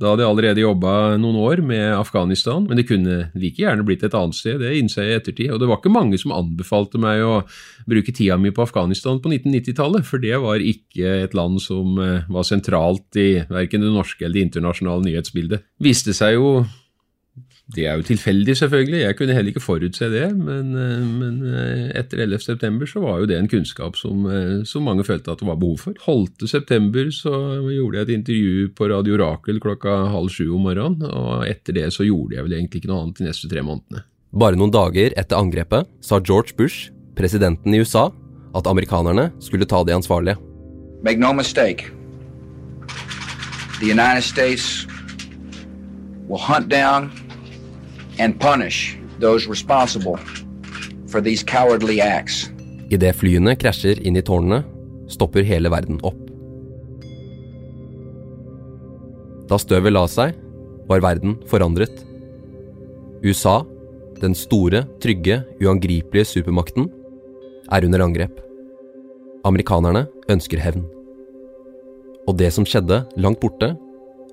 Da 0.00 0.12
hadde 0.12 0.24
jeg 0.24 0.32
allerede 0.32 0.62
jobba 0.62 0.92
noen 1.20 1.36
år 1.42 1.60
med 1.66 1.92
Afghanistan, 1.92 2.64
men 2.64 2.78
det 2.78 2.86
kunne 2.88 3.16
like 3.36 3.60
gjerne 3.60 3.84
blitt 3.84 4.04
et 4.06 4.14
annet 4.16 4.36
sted, 4.38 4.56
det 4.62 4.72
innser 4.78 5.04
jeg 5.04 5.10
i 5.10 5.16
ettertid. 5.18 5.50
Og 5.52 5.60
det 5.60 5.68
var 5.68 5.80
ikke 5.80 5.92
mange 5.92 6.20
som 6.20 6.32
anbefalte 6.32 7.00
meg 7.02 7.20
å 7.20 7.42
bruke 7.90 8.14
tida 8.16 8.38
mi 8.40 8.52
på 8.54 8.64
Afghanistan 8.64 9.20
på 9.20 9.32
1990-tallet, 9.32 10.06
for 10.08 10.22
det 10.22 10.38
var 10.40 10.64
ikke 10.64 11.18
et 11.26 11.36
land 11.36 11.60
som 11.60 12.00
eh, 12.00 12.24
var 12.32 12.48
sentralt 12.48 13.20
i 13.20 13.42
verken 13.50 13.84
det 13.84 13.92
norske 13.92 14.24
eller 14.24 14.38
det 14.38 14.46
internasjonale 14.48 15.04
nyhetsbildet. 15.08 15.66
Viste 15.84 16.16
seg 16.16 16.38
jo 16.38 16.54
det 17.70 17.84
er 17.86 17.98
jo 17.98 18.06
tilfeldig, 18.06 18.54
selvfølgelig. 18.58 19.00
Jeg 19.04 19.16
kunne 19.16 19.34
heller 19.36 19.52
ikke 19.52 19.62
forutse 19.62 20.08
det. 20.10 20.26
Men, 20.34 20.72
eh, 20.74 21.04
men 21.06 21.36
eh, 21.46 21.90
etter 22.00 22.24
11.9 22.24 22.88
så 22.90 23.02
var 23.04 23.20
jo 23.20 23.28
det 23.30 23.38
en 23.38 23.50
kunnskap 23.50 23.98
som, 23.98 24.24
eh, 24.26 24.64
som, 24.66 24.82
mange 24.82 25.04
følte 25.06 25.30
at 25.30 25.42
det 25.42 25.46
var 25.46 25.60
behov 25.60 25.78
for. 25.78 25.94
12.9 25.94 27.12
så 27.14 27.34
gjorde 27.70 28.00
jeg 28.00 28.08
et 28.08 28.14
intervju 28.16 28.72
på 28.74 28.90
Radio 28.90 29.20
Rakel 29.22 29.60
klokka 29.62 30.10
halv 30.10 30.32
sju 30.34 30.48
om 30.56 30.66
morgenen. 30.66 31.06
Og 31.06 31.46
etter 31.46 31.78
det 31.78 31.86
så 31.94 32.06
gjorde 32.06 32.36
jeg 32.38 32.48
vel 32.48 32.58
egentlig 32.58 32.82
ikke 32.82 32.90
noe 32.90 33.04
annet 33.04 33.22
de 33.22 33.28
neste 33.28 33.50
tre 33.50 33.62
månedene. 33.62 34.04
Bare 34.30 34.58
noen 34.58 34.74
dager 34.74 35.14
etter 35.18 35.38
angrepet 35.38 35.86
sa 36.02 36.18
George 36.18 36.56
Bush, 36.58 36.90
presidenten 37.18 37.74
i 37.74 37.82
USA, 37.82 38.08
at 38.54 38.66
amerikanerne 38.66 39.30
skulle 39.38 39.66
ta 39.66 39.84
de 39.86 39.94
ansvarlige. 39.94 40.38
Make 41.02 41.22
no 41.22 41.32
mistake. 41.32 41.90
The 43.80 43.86
United 43.86 44.22
States 44.22 44.86
will 46.28 46.38
hunt 46.38 46.68
down 46.68 47.10
and 48.20 48.38
punish 48.38 48.98
those 49.18 49.48
responsible 49.48 50.18
for 51.08 51.20
these 51.20 51.42
cowardly 51.42 52.00
acts. 52.00 52.50
Idet 52.90 53.16
flyene 53.16 53.54
krasjer 53.58 54.00
inn 54.06 54.18
i 54.18 54.22
tårnene, 54.22 54.62
stopper 55.10 55.46
hele 55.46 55.70
verden 55.72 56.00
opp. 56.06 56.18
Da 59.50 59.58
støvet 59.58 59.94
la 59.94 60.04
seg, 60.10 60.36
var 60.90 61.02
verden 61.02 61.36
forandret. 61.50 62.04
USA, 63.24 63.60
den 64.20 64.36
store, 64.36 64.84
trygge, 65.02 65.40
uangripelige 65.62 66.28
supermakten, 66.36 66.88
er 67.70 67.86
under 67.86 68.06
angrep. 68.06 68.40
Amerikanerne 69.46 70.06
ønsker 70.30 70.60
hevn. 70.62 70.84
Og 72.28 72.36
det 72.38 72.52
som 72.54 72.66
skjedde 72.68 73.04
langt 73.18 73.40
borte, 73.42 73.72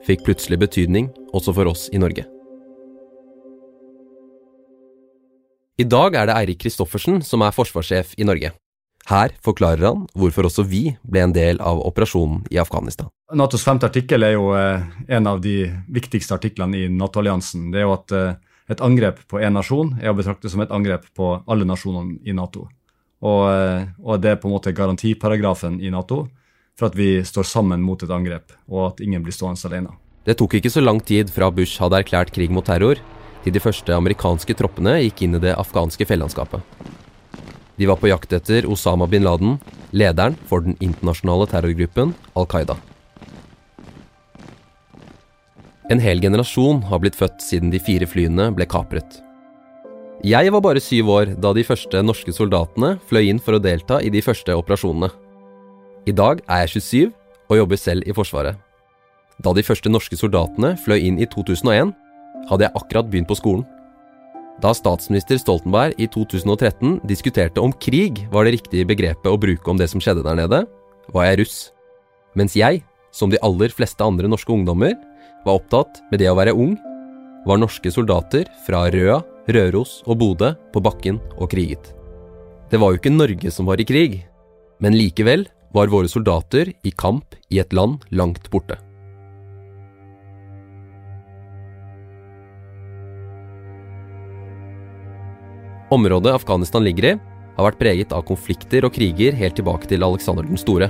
fikk 0.05 0.25
plutselig 0.27 0.59
betydning 0.65 1.11
også 1.33 1.53
for 1.55 1.69
oss 1.71 1.87
i 1.93 2.01
Norge. 2.01 2.27
I 5.77 5.85
dag 5.85 6.15
er 6.17 6.25
det 6.25 6.33
Eirik 6.33 6.63
Kristoffersen 6.63 7.19
som 7.21 7.43
er 7.45 7.53
forsvarssjef 7.53 8.15
i 8.17 8.25
Norge. 8.25 8.49
Her 9.07 9.33
forklarer 9.45 9.85
han 9.85 10.07
hvorfor 10.17 10.47
også 10.49 10.63
vi 10.65 10.95
ble 11.05 11.21
en 11.21 11.33
del 11.35 11.59
av 11.61 11.83
operasjonen 11.85 12.47
i 12.49 12.57
Afghanistan. 12.57 13.11
Natos 13.37 13.61
femte 13.61 13.85
artikkel 13.85 14.25
er 14.25 14.33
jo 14.33 14.47
eh, 14.57 14.87
en 15.13 15.29
av 15.29 15.37
de 15.43 15.67
viktigste 15.93 16.33
artiklene 16.33 16.79
i 16.81 16.87
Nato-alliansen. 16.89 17.67
Det 17.69 17.83
er 17.83 17.85
jo 17.85 17.93
at 17.93 18.15
eh, 18.17 18.39
et 18.73 18.81
angrep 18.81 19.21
på 19.29 19.37
én 19.37 19.53
nasjon 19.53 19.93
er 20.01 20.09
å 20.09 20.17
betrakte 20.17 20.49
som 20.49 20.63
et 20.65 20.73
angrep 20.73 21.05
på 21.15 21.29
alle 21.45 21.67
nasjonene 21.69 22.17
i 22.25 22.33
Nato. 22.35 22.65
Og, 23.21 23.43
eh, 23.53 23.85
og 24.01 24.23
det 24.23 24.33
er 24.33 24.41
på 24.41 24.49
en 24.49 24.55
måte 24.57 24.73
garantiparagrafen 24.73 25.77
i 25.77 25.93
Nato 25.93 26.23
for 26.77 26.89
at 26.89 26.97
vi 26.97 27.21
står 27.21 27.45
sammen 27.45 27.85
mot 27.85 28.01
et 28.01 28.11
angrep, 28.13 28.49
og 28.65 28.95
at 28.95 29.05
ingen 29.05 29.21
blir 29.21 29.35
stående 29.35 29.69
alene. 29.69 29.93
Det 30.25 30.39
tok 30.41 30.57
ikke 30.57 30.73
så 30.73 30.81
lang 30.81 30.97
tid 31.05 31.29
fra 31.31 31.47
Bush 31.53 31.77
hadde 31.81 32.01
erklært 32.01 32.33
krig 32.33 32.49
mot 32.53 32.65
terror, 32.65 32.97
til 33.47 33.55
de 33.55 33.63
første 33.63 33.95
amerikanske 33.95 34.55
troppene 34.59 34.97
gikk 35.05 35.23
inn 35.23 35.37
i 35.37 35.43
det 35.43 35.55
afghanske 35.55 36.03
fjellandskapet. 36.09 36.59
De 37.77 37.87
var 37.87 37.99
på 38.01 38.09
jakt 38.09 38.33
etter 38.35 38.65
Osama 38.67 39.07
bin 39.07 39.23
Laden, 39.23 39.55
lederen 39.95 40.35
for 40.49 40.65
den 40.65 40.75
internasjonale 40.83 41.47
terrorgruppen 41.47 42.11
Al 42.35 42.47
Qaida. 42.49 42.75
En 45.87 46.01
hel 46.03 46.19
generasjon 46.19 46.81
har 46.89 46.99
blitt 46.99 47.15
født 47.15 47.39
siden 47.39 47.71
de 47.71 47.79
fire 47.79 48.09
flyene 48.09 48.49
ble 48.57 48.67
kapret. 48.67 49.21
Jeg 50.25 50.51
var 50.51 50.63
bare 50.65 50.81
syv 50.83 51.11
år 51.13 51.31
da 51.39 51.53
de 51.53 51.63
første 51.63 52.01
norske 52.03 52.33
soldatene 52.33 52.97
fløy 53.07 53.29
inn 53.29 53.39
for 53.39 53.55
å 53.55 53.61
delta 53.63 54.01
i 54.03 54.09
de 54.11 54.23
første 54.25 54.55
operasjonene. 54.57 55.07
I 56.09 56.15
dag 56.17 56.41
er 56.49 56.65
jeg 56.65 56.81
27 56.81 57.13
og 57.47 57.61
jobber 57.61 57.79
selv 57.79 58.09
i 58.09 58.15
Forsvaret. 58.17 58.57
Da 59.39 59.53
de 59.53 59.63
første 59.63 59.91
norske 59.93 60.17
soldatene 60.19 60.73
fløy 60.81 60.97
inn 61.05 61.21
i 61.21 61.29
2001, 61.29 61.93
hadde 62.49 62.67
jeg 62.67 62.75
akkurat 62.79 63.09
begynt 63.11 63.29
på 63.29 63.37
skolen. 63.37 63.65
Da 64.61 64.71
statsminister 64.73 65.37
Stoltenberg 65.37 65.93
i 66.01 66.07
2013 66.09 66.97
diskuterte 67.05 67.61
om 67.61 67.73
krig 67.77 68.23
var 68.33 68.47
det 68.47 68.55
riktige 68.57 68.87
begrepet 68.89 69.29
å 69.29 69.37
bruke 69.37 69.69
om 69.69 69.77
det 69.77 69.89
som 69.91 70.01
skjedde 70.01 70.25
der 70.25 70.39
nede, 70.39 70.63
var 71.13 71.27
jeg 71.27 71.43
russ. 71.43 71.57
Mens 72.37 72.57
jeg, 72.57 72.81
som 73.13 73.29
de 73.29 73.39
aller 73.45 73.73
fleste 73.73 74.03
andre 74.03 74.29
norske 74.29 74.51
ungdommer, 74.53 74.95
var 75.45 75.59
opptatt 75.59 76.01
med 76.11 76.21
det 76.23 76.31
å 76.31 76.37
være 76.37 76.55
ung, 76.57 76.73
var 77.47 77.61
norske 77.61 77.91
soldater 77.93 78.49
fra 78.65 78.87
Røa, 78.91 79.21
Røros 79.47 80.01
og 80.07 80.17
Bodø 80.23 80.51
på 80.73 80.83
bakken 80.83 81.21
og 81.37 81.51
kriget. 81.53 81.93
Det 82.67 82.81
var 82.81 82.91
jo 82.91 82.99
ikke 82.99 83.13
Norge 83.13 83.53
som 83.53 83.69
var 83.69 83.79
i 83.79 83.87
krig, 83.87 84.19
men 84.83 84.97
likevel 84.97 85.45
var 85.75 85.93
våre 85.93 86.09
soldater 86.11 86.73
i 86.83 86.91
kamp 86.91 87.37
i 87.53 87.61
et 87.61 87.73
land 87.77 88.03
langt 88.09 88.49
borte. 88.51 88.79
Området 95.93 96.33
Afghanistan 96.35 96.83
ligger 96.83 97.13
i, 97.13 97.17
har 97.57 97.65
vært 97.69 97.79
preget 97.79 98.13
av 98.13 98.25
konflikter 98.27 98.83
og 98.83 98.91
kriger 98.97 99.35
helt 99.37 99.55
tilbake 99.55 99.87
til 99.87 100.03
Alexander 100.03 100.43
den 100.43 100.59
store. 100.59 100.89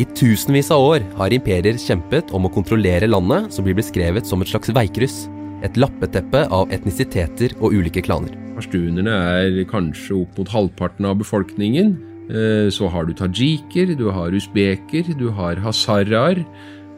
I 0.00 0.06
tusenvis 0.16 0.70
av 0.72 0.80
år 0.80 1.04
har 1.18 1.34
imperier 1.36 1.76
kjempet 1.76 2.32
om 2.32 2.48
å 2.48 2.52
kontrollere 2.54 3.10
landet, 3.10 3.50
som 3.52 3.66
blir 3.66 3.76
beskrevet 3.76 4.24
som 4.24 4.40
et 4.40 4.48
slags 4.48 4.72
veikryss. 4.72 5.26
Et 5.60 5.76
lappeteppe 5.76 6.46
av 6.48 6.72
etnisiteter 6.72 7.52
og 7.58 7.76
ulike 7.76 8.00
klaner. 8.06 8.32
Pashtunerne 8.56 9.12
er 9.12 9.60
kanskje 9.68 10.22
opp 10.22 10.40
mot 10.40 10.48
halvparten 10.48 11.10
av 11.10 11.20
befolkningen. 11.20 11.92
Eh, 12.32 12.72
så 12.72 12.88
har 12.88 13.04
du 13.04 13.12
tajiker, 13.12 13.92
du 14.00 14.08
har 14.08 14.32
usbeker, 14.32 15.12
du 15.20 15.28
har 15.36 15.60
hazaraer, 15.60 16.40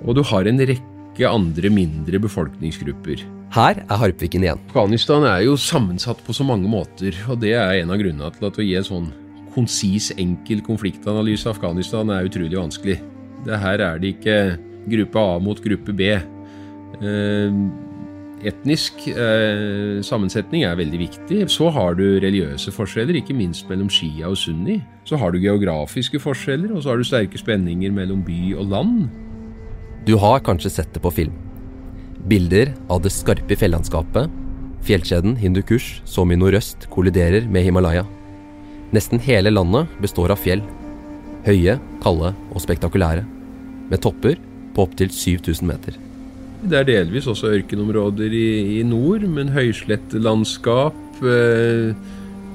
og 0.06 0.14
du 0.20 0.22
har 0.30 0.46
en 0.46 0.62
rekke 0.62 0.91
andre 1.28 1.70
mindre 1.72 2.18
befolkningsgrupper. 2.22 3.26
Her 3.52 3.82
er 3.84 3.98
Harpviken 4.00 4.46
igjen. 4.46 4.60
Afghanistan 4.70 5.26
er 5.28 5.42
jo 5.44 5.58
sammensatt 5.60 6.22
på 6.24 6.32
så 6.32 6.44
mange 6.48 6.70
måter, 6.72 7.12
og 7.28 7.42
det 7.42 7.52
er 7.52 7.82
en 7.82 7.92
av 7.92 8.00
grunnene 8.00 8.32
til 8.32 8.48
at 8.48 8.56
å 8.56 8.64
gi 8.64 8.76
en 8.78 8.86
sånn 8.86 9.10
konsis, 9.52 10.08
enkel 10.16 10.62
konfliktanalyse 10.64 11.50
av 11.50 11.58
Afghanistan 11.58 12.08
er 12.14 12.30
utrolig 12.30 12.56
vanskelig. 12.56 12.98
Det 13.44 13.58
her 13.60 13.84
er 13.84 14.00
det 14.00 14.14
ikke 14.16 14.36
gruppe 14.88 15.20
A 15.20 15.38
mot 15.42 15.60
gruppe 15.60 15.92
B. 15.92 16.08
Eh, 16.16 17.58
etnisk 18.48 19.04
eh, 19.12 20.00
sammensetning 20.04 20.64
er 20.66 20.78
veldig 20.78 21.02
viktig. 21.04 21.42
Så 21.52 21.68
har 21.74 21.98
du 21.98 22.06
religiøse 22.22 22.72
forskjeller, 22.74 23.20
ikke 23.20 23.36
minst 23.36 23.68
mellom 23.70 23.90
Shia 23.92 24.30
og 24.30 24.38
Sunni. 24.40 24.80
Så 25.04 25.20
har 25.20 25.32
du 25.32 25.42
geografiske 25.42 26.22
forskjeller, 26.22 26.72
og 26.72 26.82
så 26.82 26.92
har 26.92 27.02
du 27.02 27.06
sterke 27.06 27.38
spenninger 27.40 27.92
mellom 27.94 28.24
by 28.26 28.40
og 28.56 28.72
land. 28.72 28.96
Du 30.02 30.16
har 30.18 30.40
kanskje 30.42 30.70
sett 30.70 30.94
det 30.94 31.00
på 31.02 31.12
film. 31.14 31.34
Bilder 32.26 32.72
av 32.90 33.04
det 33.04 33.12
skarpe 33.14 33.54
fjellandskapet. 33.54 34.30
Fjellkjeden 34.82 35.36
Hindukush 35.38 36.00
som 36.10 36.32
i 36.34 36.38
nordøst 36.38 36.88
kolliderer 36.90 37.46
med 37.46 37.62
Himalaya. 37.68 38.02
Nesten 38.90 39.22
hele 39.22 39.52
landet 39.54 39.92
består 40.02 40.34
av 40.34 40.42
fjell. 40.42 40.64
Høye, 41.46 41.78
kalde 42.02 42.32
og 42.50 42.64
spektakulære. 42.64 43.22
Med 43.92 44.02
topper 44.02 44.42
på 44.74 44.88
opptil 44.88 45.12
7000 45.14 45.70
meter. 45.70 46.02
Det 46.66 46.80
er 46.80 46.90
delvis 46.90 47.30
også 47.30 47.54
ørkenområder 47.60 48.34
i, 48.34 48.80
i 48.80 48.82
nord, 48.86 49.22
men 49.30 49.54
høyslettlandskap. 49.54 50.98
Eh, 51.22 51.94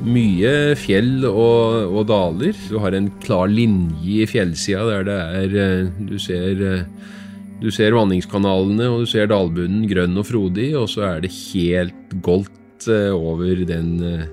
mye 0.04 0.56
fjell 0.76 1.24
og, 1.32 1.94
og, 1.96 2.02
daler. 2.12 2.60
Du 2.68 2.82
har 2.84 2.92
en 2.92 3.08
klar 3.24 3.48
linje 3.48 4.24
i 4.24 4.28
fjellsida 4.28 4.84
der 4.92 5.08
det 5.08 5.22
er 5.42 5.62
eh, 5.64 6.02
Du 6.12 6.20
ser 6.22 6.68
eh, 6.76 7.14
du 7.58 7.72
ser 7.74 7.96
vanningskanalene, 7.98 8.86
og 8.94 9.02
du 9.02 9.10
ser 9.10 9.30
dalbunnen 9.32 9.88
grønn 9.90 10.20
og 10.22 10.28
frodig, 10.30 10.70
og 10.78 10.86
så 10.94 11.08
er 11.08 11.24
det 11.24 11.34
helt 11.34 12.12
goldt 12.22 12.86
eh, 12.86 13.10
over 13.10 13.64
den, 13.66 13.96
eh, 14.06 14.28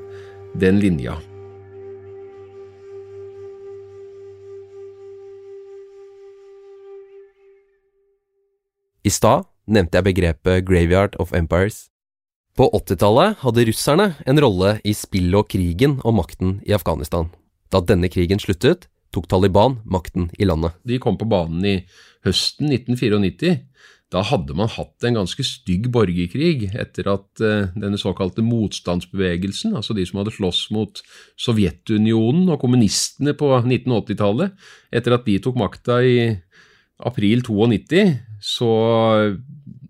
den 0.61 0.83
linja. 0.83 1.17
I 9.05 9.13
stad 9.13 9.49
nevnte 9.73 10.01
jeg 10.01 10.09
begrepet 10.11 10.69
Graveyard 10.69 11.17
of 11.21 11.33
Empires. 11.33 11.87
På 12.57 12.69
80-tallet 12.77 13.41
hadde 13.41 13.65
russerne 13.71 14.11
en 14.29 14.41
rolle 14.41 14.77
i 14.85 14.93
spillet 14.93 15.41
og 15.41 15.49
krigen 15.49 15.97
om 16.05 16.21
makten 16.21 16.59
i 16.69 16.77
Afghanistan. 16.77 17.33
Da 17.73 17.81
denne 17.81 18.13
krigen 18.13 18.41
sluttet, 18.41 18.85
tok 19.15 19.29
Taliban 19.31 19.79
makten 19.89 20.29
i 20.39 20.49
landet. 20.49 20.75
De 20.85 20.99
kom 21.03 21.17
på 21.21 21.29
banen 21.31 21.65
i 21.69 21.77
høsten 22.27 22.73
1994. 22.73 23.57
Da 24.15 24.23
hadde 24.23 24.55
man 24.55 24.71
hatt 24.71 25.07
en 25.07 25.17
ganske 25.19 25.43
stygg 25.47 25.89
borgerkrig 25.95 26.69
etter 26.79 27.09
at 27.11 27.43
uh, 27.43 27.71
denne 27.75 27.99
såkalte 27.99 28.45
motstandsbevegelsen, 28.47 29.75
altså 29.75 29.97
de 29.97 30.05
som 30.07 30.21
hadde 30.21 30.35
slåss 30.37 30.69
mot 30.75 31.01
Sovjetunionen 31.41 32.53
og 32.53 32.61
kommunistene 32.63 33.35
på 33.39 33.51
1980-tallet, 33.59 34.55
etter 34.95 35.17
at 35.17 35.27
de 35.27 35.39
tok 35.43 35.59
makta 35.59 35.99
i 36.07 36.19
april 37.05 37.43
92, 37.43 38.05
så 38.45 38.71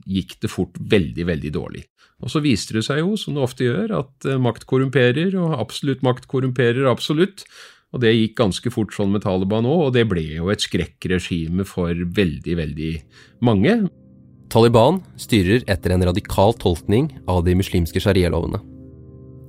gikk 0.08 0.38
det 0.40 0.52
fort 0.52 0.78
veldig, 0.80 1.28
veldig 1.28 1.52
dårlig. 1.52 1.84
Og 2.24 2.30
så 2.32 2.40
viste 2.40 2.78
det 2.78 2.84
seg 2.86 3.02
jo, 3.02 3.18
som 3.20 3.36
det 3.36 3.44
ofte 3.44 3.66
gjør, 3.66 3.98
at 3.98 4.30
uh, 4.30 4.40
makt 4.40 4.64
korrumperer, 4.70 5.36
og 5.36 5.58
absolutt 5.58 6.04
makt 6.06 6.30
korrumperer 6.30 6.88
absolutt. 6.88 7.44
Og 7.94 8.00
det 8.02 8.10
gikk 8.10 8.38
ganske 8.40 8.72
fort 8.74 8.94
sånn 8.94 9.12
med 9.14 9.22
Taliban 9.22 9.68
òg, 9.70 9.88
og 9.88 9.92
det 9.94 10.02
ble 10.10 10.24
jo 10.34 10.50
et 10.50 10.64
skrekkregime 10.64 11.62
for 11.68 11.94
veldig, 11.94 12.56
veldig 12.58 12.94
mange. 13.46 13.76
Taliban 14.50 14.98
styrer 15.18 15.62
etter 15.70 15.94
en 15.94 16.02
radikal 16.10 16.56
tolkning 16.58 17.12
av 17.30 17.44
de 17.46 17.54
muslimske 17.58 18.02
sharialovene. 18.02 18.58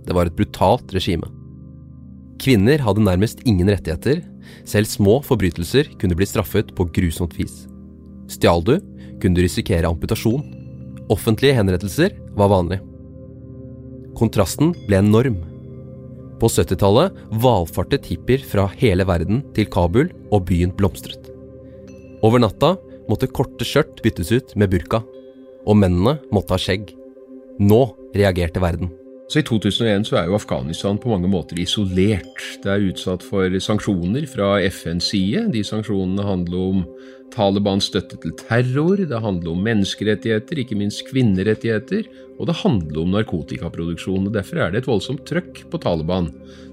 Det 0.06 0.14
var 0.14 0.30
et 0.30 0.38
brutalt 0.38 0.94
regime. 0.94 1.26
Kvinner 2.42 2.82
hadde 2.84 3.02
nærmest 3.02 3.42
ingen 3.50 3.70
rettigheter, 3.72 4.22
selv 4.68 4.90
små 4.92 5.18
forbrytelser 5.26 5.90
kunne 5.98 6.18
bli 6.18 6.28
straffet 6.30 6.70
på 6.78 6.86
grusomt 6.94 7.34
vis. 7.40 7.64
Stjal 8.30 8.62
du, 8.66 8.76
kunne 9.22 9.38
du 9.38 9.42
risikere 9.42 9.90
amputasjon. 9.90 10.44
Offentlige 11.10 11.58
henrettelser 11.58 12.14
var 12.38 12.52
vanlig. 12.54 12.82
Kontrasten 14.18 14.74
ble 14.86 15.02
enorm. 15.02 15.42
På 16.42 16.50
70-tallet 16.52 17.16
valfartet 17.44 18.10
hippier 18.10 18.44
fra 18.44 18.68
hele 18.76 19.06
verden 19.08 19.44
til 19.56 19.70
Kabul, 19.72 20.12
og 20.34 20.48
byen 20.50 20.74
blomstret. 20.76 21.32
Over 22.26 22.42
natta 22.44 22.74
måtte 23.10 23.30
korte 23.32 23.68
skjørt 23.68 24.02
byttes 24.04 24.34
ut 24.34 24.56
med 24.60 24.74
burka, 24.74 25.04
og 25.66 25.80
mennene 25.80 26.18
måtte 26.34 26.56
ha 26.56 26.62
skjegg. 26.62 26.92
Nå 27.62 27.82
reagerte 28.18 28.64
verden. 28.64 28.92
Så 29.26 29.42
I 29.42 29.46
2001 29.48 30.06
så 30.06 30.20
er 30.20 30.28
jo 30.30 30.38
Afghanistan 30.38 31.00
på 31.02 31.10
mange 31.10 31.30
måter 31.32 31.58
isolert. 31.58 32.44
Det 32.62 32.70
er 32.70 32.84
utsatt 32.92 33.26
for 33.26 33.50
sanksjoner 33.58 34.28
fra 34.30 34.60
FNs 34.70 35.10
side. 35.16 35.48
De 35.54 35.64
sanksjonene 35.66 36.28
handler 36.28 36.68
om 36.70 36.84
Talibans 37.34 37.88
støtte 37.90 38.20
til 38.22 38.36
terror, 38.38 39.02
det 39.02 39.22
handler 39.24 39.56
om 39.56 39.64
menneskerettigheter, 39.66 40.62
ikke 40.62 40.78
minst 40.78 41.02
kvinnerettigheter, 41.10 42.06
og 42.38 42.48
det 42.52 42.58
handler 42.62 43.02
om 43.02 43.16
narkotikaproduksjon. 43.16 44.30
og 44.30 44.36
Derfor 44.36 44.62
er 44.62 44.72
det 44.72 44.84
et 44.84 44.90
voldsomt 44.92 45.26
trøkk 45.28 45.66
på 45.72 45.82
Taliban. 45.82 46.30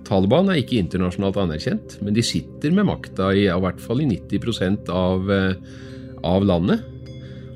Taliban 0.06 0.52
er 0.52 0.60
ikke 0.60 0.78
internasjonalt 0.82 1.40
anerkjent, 1.40 1.98
men 2.04 2.14
de 2.14 2.26
sitter 2.26 2.74
med 2.74 2.90
makta 2.90 3.32
i, 3.32 3.48
i 3.48 3.60
hvert 3.64 3.80
fall 3.80 4.04
i 4.04 4.10
90% 4.12 4.92
av, 4.92 5.32
eh, 5.32 5.54
av 6.22 6.44
landet. 6.46 6.84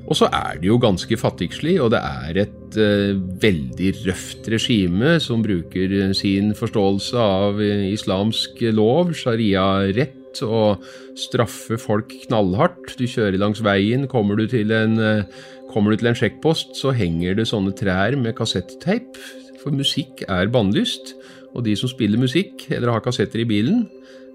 Og 0.07 0.15
så 0.15 0.29
er 0.31 0.61
det 0.61 0.69
jo 0.69 0.79
ganske 0.79 1.17
fattigslig, 1.19 1.75
og 1.83 1.91
det 1.91 1.99
er 1.99 2.41
et 2.45 2.77
eh, 2.79 3.17
veldig 3.43 3.89
røft 4.05 4.47
regime 4.53 5.17
som 5.23 5.43
bruker 5.43 6.13
sin 6.15 6.53
forståelse 6.55 7.19
av 7.19 7.59
islamsk 7.61 8.63
lov, 8.71 9.11
sharia-rett, 9.19 10.15
og 10.45 10.83
straffer 11.17 11.79
folk 11.81 12.13
knallhardt. 12.27 12.95
Du 12.99 13.05
kjører 13.07 13.39
langs 13.41 13.63
veien, 13.65 14.07
kommer 14.11 14.37
du 14.37 14.45
til 14.49 14.73
en, 14.75 14.97
uh, 14.99 15.47
kommer 15.71 15.93
du 15.93 16.01
til 16.01 16.11
en 16.11 16.19
sjekkpost, 16.19 16.75
så 16.79 16.93
henger 16.95 17.37
det 17.37 17.47
sånne 17.49 17.75
trær 17.77 18.17
med 18.19 18.35
kassetteip, 18.37 19.17
for 19.61 19.75
musikk 19.75 20.23
er 20.27 20.51
bannlyst. 20.53 21.15
Og 21.55 21.65
de 21.65 21.73
som 21.79 21.89
spiller 21.89 22.21
musikk, 22.21 22.67
eller 22.69 22.93
har 22.93 23.03
kassetter 23.05 23.41
i 23.41 23.49
bilen, 23.49 23.87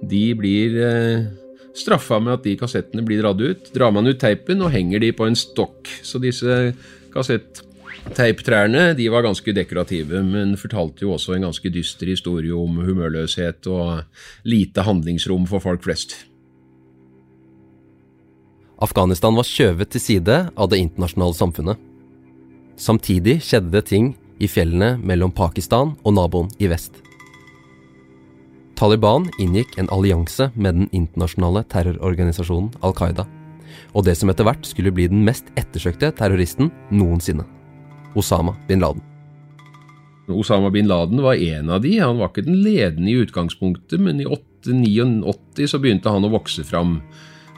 de 0.02 0.24
blir 0.34 0.78
uh, 0.82 1.28
straffa 1.78 2.20
med 2.22 2.38
at 2.38 2.46
de 2.46 2.56
kassettene 2.60 3.04
blir 3.06 3.22
dratt 3.22 3.40
ut. 3.40 3.70
Drar 3.74 3.92
man 3.94 4.08
ut 4.08 4.20
teipen 4.20 4.62
og 4.64 4.72
henger 4.74 5.02
de 5.02 5.12
på 5.16 5.28
en 5.28 5.38
stokk. 5.38 5.88
Så 6.04 6.20
disse 6.22 6.72
kassetteiptrærne 7.14 8.92
de 8.98 9.08
var 9.12 9.24
ganske 9.26 9.54
dekorative, 9.56 10.22
men 10.26 10.56
fortalte 10.60 11.06
jo 11.06 11.14
også 11.16 11.36
en 11.36 11.48
ganske 11.48 11.72
dyster 11.72 12.10
historie 12.12 12.54
om 12.56 12.82
humørløshet 12.84 13.68
og 13.72 14.04
lite 14.48 14.84
handlingsrom 14.86 15.48
for 15.50 15.64
folk 15.64 15.84
flest. 15.86 16.16
Afghanistan 18.82 19.36
var 19.38 19.46
skjøvet 19.46 19.92
til 19.94 20.02
side 20.02 20.38
av 20.58 20.70
det 20.72 20.80
internasjonale 20.82 21.38
samfunnet. 21.38 21.88
Samtidig 22.82 23.38
skjedde 23.44 23.70
det 23.76 23.84
ting 23.92 24.10
i 24.42 24.48
fjellene 24.50 24.96
mellom 24.98 25.30
Pakistan 25.30 25.94
og 26.02 26.16
naboen 26.16 26.50
i 26.58 26.66
vest. 26.72 26.98
Taliban 28.82 29.28
inngikk 29.38 29.76
en 29.78 29.86
allianse 29.94 30.48
med 30.58 30.74
den 30.74 30.88
internasjonale 30.90 31.60
terrororganisasjonen 31.70 32.72
Al 32.82 32.90
Qaida, 32.98 33.22
og 33.94 34.08
det 34.08 34.16
som 34.18 34.32
etter 34.32 34.42
hvert 34.48 34.66
skulle 34.66 34.90
bli 34.90 35.04
den 35.06 35.20
mest 35.22 35.52
ettersøkte 35.54 36.08
terroristen 36.18 36.72
noensinne 36.90 37.44
Osama 38.18 38.56
bin 38.66 38.82
Laden. 38.82 39.04
Osama 40.26 40.72
bin 40.74 40.90
Laden 40.90 41.22
var 41.22 41.38
en 41.38 41.70
av 41.70 41.84
de. 41.86 41.92
Han 42.00 42.18
var 42.18 42.32
ikke 42.32 42.42
den 42.48 42.58
ledende 42.64 43.12
i 43.12 43.22
utgangspunktet, 43.22 44.02
men 44.02 44.18
i 44.18 44.26
1989 44.26 45.70
så 45.70 45.78
begynte 45.78 46.10
han 46.10 46.26
å 46.26 46.32
vokse 46.34 46.66
fram 46.66 46.98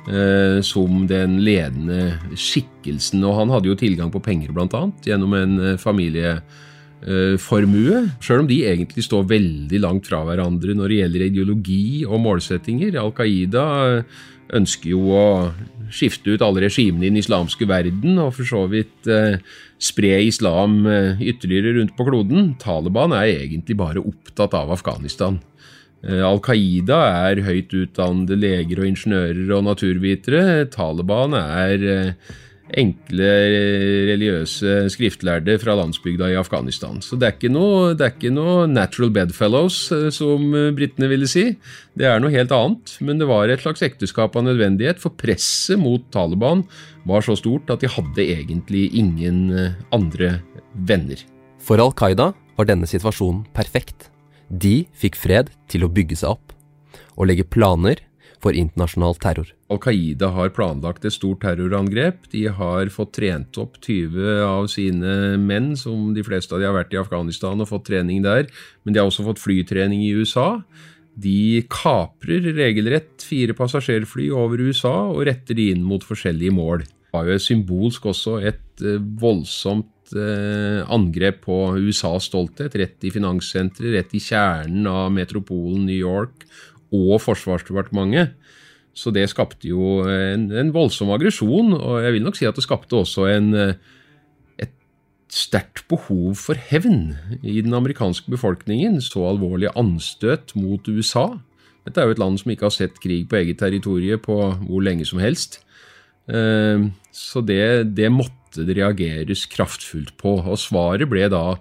eh, 0.05 0.61
som 0.61 1.07
den 1.09 1.39
ledende 1.47 2.19
skikkelsen. 2.37 3.25
Og 3.25 3.41
han 3.41 3.57
hadde 3.57 3.73
jo 3.73 3.81
tilgang 3.81 4.13
på 4.13 4.21
penger, 4.29 4.53
bl.a. 4.53 4.85
gjennom 5.09 5.41
en 5.41 5.57
eh, 5.71 5.81
familie 5.81 6.37
formue, 7.41 8.05
sjøl 8.25 8.45
om 8.45 8.47
de 8.49 8.63
egentlig 8.65 9.05
står 9.05 9.27
veldig 9.29 9.81
langt 9.83 10.09
fra 10.09 10.23
hverandre 10.25 10.77
når 10.77 10.89
det 10.89 11.01
gjelder 11.03 11.25
ideologi 11.27 11.85
og 12.09 12.23
målsettinger. 12.25 12.97
Al 13.01 13.13
Qaida 13.17 13.65
eh, 13.91 14.23
ønsker 14.57 14.95
jo 14.95 15.03
å 15.13 15.27
skifte 15.93 16.33
ut 16.33 16.45
alle 16.45 16.65
regimene 16.65 17.05
i 17.05 17.11
den 17.13 17.21
islamske 17.21 17.69
verden 17.69 18.17
og 18.23 18.33
for 18.39 18.49
så 18.49 18.63
vidt 18.73 19.11
eh, 19.11 19.37
spre 19.77 20.15
islam 20.25 20.79
ytterligere 21.21 21.75
rundt 21.79 21.93
på 21.99 22.07
kloden. 22.09 22.55
Taliban 22.63 23.13
er 23.17 23.35
egentlig 23.35 23.77
bare 23.77 24.01
opptatt 24.01 24.57
av 24.57 24.73
Afghanistan. 24.73 25.43
Al 26.05 26.41
Qaida 26.45 26.99
er 27.31 27.43
høyt 27.45 27.73
utdannede 27.73 28.37
leger 28.37 28.81
og 28.81 28.89
ingeniører 28.91 29.53
og 29.57 29.63
naturvitere. 29.69 30.67
Taliban 30.73 31.37
er 31.37 31.85
enkle 32.73 33.29
religiøse 34.09 34.87
skriftlærde 34.93 35.57
fra 35.61 35.75
landsbygda 35.77 36.31
i 36.33 36.39
Afghanistan. 36.41 37.01
Så 37.05 37.19
det 37.21 37.29
er 37.29 37.37
ikke 37.37 37.53
noe, 37.53 37.93
er 37.93 38.15
ikke 38.15 38.33
noe 38.33 38.65
natural 38.71 39.13
bedfellows, 39.15 39.79
eh, 39.93 40.09
som 40.15 40.49
eh, 40.57 40.71
britene 40.77 41.11
ville 41.11 41.29
si. 41.31 41.51
Det 41.95 42.09
er 42.09 42.23
noe 42.23 42.33
helt 42.33 42.55
annet, 42.57 42.97
men 43.05 43.21
det 43.21 43.29
var 43.29 43.53
et 43.53 43.63
slags 43.65 43.85
ekteskap 43.85 44.37
av 44.39 44.47
nødvendighet, 44.49 45.03
for 45.03 45.15
presset 45.19 45.81
mot 45.81 46.07
Taliban 46.15 46.65
var 47.09 47.25
så 47.27 47.37
stort 47.39 47.71
at 47.73 47.85
de 47.85 47.93
hadde 47.93 48.25
egentlig 48.25 48.89
ingen 48.97 49.45
eh, 49.53 49.77
andre 49.95 50.39
venner. 50.89 51.21
For 51.65 51.81
Al 51.81 51.95
Qaida 51.97 52.33
var 52.57 52.69
denne 52.69 52.89
situasjonen 52.89 53.45
perfekt. 53.57 54.09
De 54.49 54.85
fikk 54.97 55.17
fred 55.19 55.53
til 55.73 55.85
å 55.85 55.93
bygge 55.93 56.21
seg 56.21 56.37
opp 56.37 56.53
og 57.15 57.29
legge 57.31 57.47
planer 57.47 58.01
for 58.45 58.57
internasjonal 58.57 59.17
terror. 59.23 59.49
Al 59.73 59.81
Qaida 59.83 60.31
har 60.37 60.53
planlagt 60.55 61.07
et 61.09 61.15
stort 61.17 61.43
terrorangrep. 61.45 62.27
De 62.33 62.45
har 62.59 62.91
fått 62.93 63.15
trent 63.19 63.61
opp 63.61 63.79
20 63.81 64.43
av 64.45 64.69
sine 64.73 65.15
menn, 65.41 65.73
som 65.81 66.13
de 66.17 66.25
fleste 66.27 66.55
av 66.55 66.61
de 66.61 66.69
har 66.69 66.77
vært 66.77 66.93
i 66.95 67.01
Afghanistan 67.01 67.63
og 67.65 67.71
fått 67.71 67.89
trening 67.89 68.25
der. 68.27 68.51
Men 68.85 68.95
de 68.95 69.01
har 69.01 69.09
også 69.09 69.27
fått 69.27 69.43
flytrening 69.43 70.05
i 70.05 70.13
USA. 70.19 70.59
De 71.15 71.63
kaprer 71.71 72.45
regelrett 72.57 73.23
fire 73.23 73.55
passasjerfly 73.57 74.29
over 74.35 74.61
USA 74.67 74.97
og 75.13 75.25
retter 75.29 75.57
de 75.57 75.71
inn 75.73 75.85
mot 75.87 76.05
forskjellige 76.05 76.55
mål. 76.55 76.85
Det 76.85 77.15
var 77.15 77.31
jo 77.31 77.41
symbolsk 77.41 78.09
også 78.11 78.41
et 78.43 78.83
eh, 78.83 78.99
voldsomt 79.23 80.17
eh, 80.19 80.81
angrep 80.91 81.45
på 81.47 81.59
USAs 81.79 82.27
stolthet, 82.27 82.75
rett 82.75 83.07
i 83.07 83.13
finanssenteret, 83.15 83.93
rett 83.95 84.17
i 84.19 84.23
kjernen 84.25 84.89
av 84.91 85.13
metropolen 85.15 85.87
New 85.87 85.95
York 85.95 86.49
og 86.95 87.21
Forsvarsdepartementet. 87.25 88.35
Så 88.95 89.11
det 89.11 89.27
skapte 89.33 89.67
jo 89.67 90.05
en, 90.07 90.47
en, 90.55 90.71
voldsom 90.75 91.11
aggresjon, 91.15 91.75
og 91.75 91.99
jeg 92.05 92.15
vil 92.15 92.27
nok 92.27 92.39
si 92.39 92.47
at 92.47 92.55
det 92.55 92.63
skapte 92.63 92.95
også 93.01 93.27
en, 93.33 93.49
et 94.63 94.75
sterkt 95.35 95.89
behov 95.91 96.39
for 96.39 96.59
hevn 96.71 97.17
i 97.43 97.59
den 97.59 97.75
amerikanske 97.75 98.31
befolkningen. 98.31 99.01
Så 99.03 99.25
alvorlig 99.27 99.73
anstøt 99.75 100.55
mot 100.55 100.87
USA. 100.87 101.33
Dette 101.85 102.01
er 102.01 102.09
jo 102.09 102.15
et 102.15 102.23
land 102.23 102.39
som 102.41 102.55
ikke 102.55 102.69
har 102.69 102.77
sett 102.77 103.03
krig 103.03 103.27
på 103.29 103.41
eget 103.43 103.59
territorium 103.61 104.23
på 104.23 104.39
hvor 104.63 104.87
lenge 104.87 105.07
som 105.09 105.19
helst. 105.21 105.59
Eh, 106.31 106.87
så 107.13 107.43
det, 107.45 107.97
det 107.99 108.13
måtte 108.15 108.65
det 108.65 108.79
reageres 108.79 109.45
kraftfullt 109.51 110.15
på. 110.21 110.39
Og 110.39 110.61
svaret 110.61 111.11
ble 111.11 111.27
da 111.33 111.59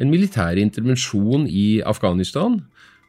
en 0.00 0.12
militær 0.12 0.58
intervensjon 0.60 1.46
i 1.48 1.82
Afghanistan 1.84 2.60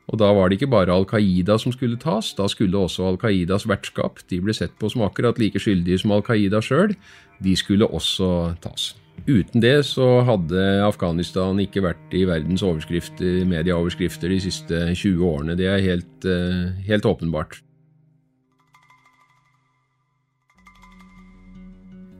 Og 0.08 0.20
da 0.22 0.30
var 0.32 0.48
det 0.48 0.58
ikke 0.58 0.72
bare 0.72 0.93
Al 0.93 1.04
Qaida 1.08 1.58
som 1.60 1.74
skulle 1.76 2.00
tas, 2.00 2.32
da 2.38 2.48
skulle 2.48 2.80
også 2.80 3.10
Al 3.10 3.17
Qaidas 3.20 3.67
vertskap, 3.67 4.22
de 4.32 4.39
ble 4.43 4.56
sett 4.56 4.78
på 4.80 4.88
som 4.91 5.04
akkurat 5.04 5.39
like 5.41 5.60
skyldige 5.60 6.00
som 6.04 6.15
Al 6.15 6.24
Qaida 6.24 6.62
sjøl, 6.63 6.96
de 7.43 7.58
skulle 7.60 7.89
også 7.91 8.30
tas. 8.63 8.93
Uten 9.26 9.60
det 9.63 9.82
så 9.89 10.22
hadde 10.24 10.63
Afghanistan 10.86 11.58
ikke 11.60 11.84
vært 11.84 12.15
i 12.15 12.24
verdens 12.30 12.63
overskrifter, 12.63 13.43
medieoverskrifter 13.50 14.32
de 14.32 14.39
siste 14.46 14.82
20 14.93 15.26
årene. 15.28 15.58
Det 15.58 15.67
er 15.67 15.84
helt, 15.84 16.26
eh, 16.26 16.72
helt 16.88 17.04
åpenbart. 17.06 17.60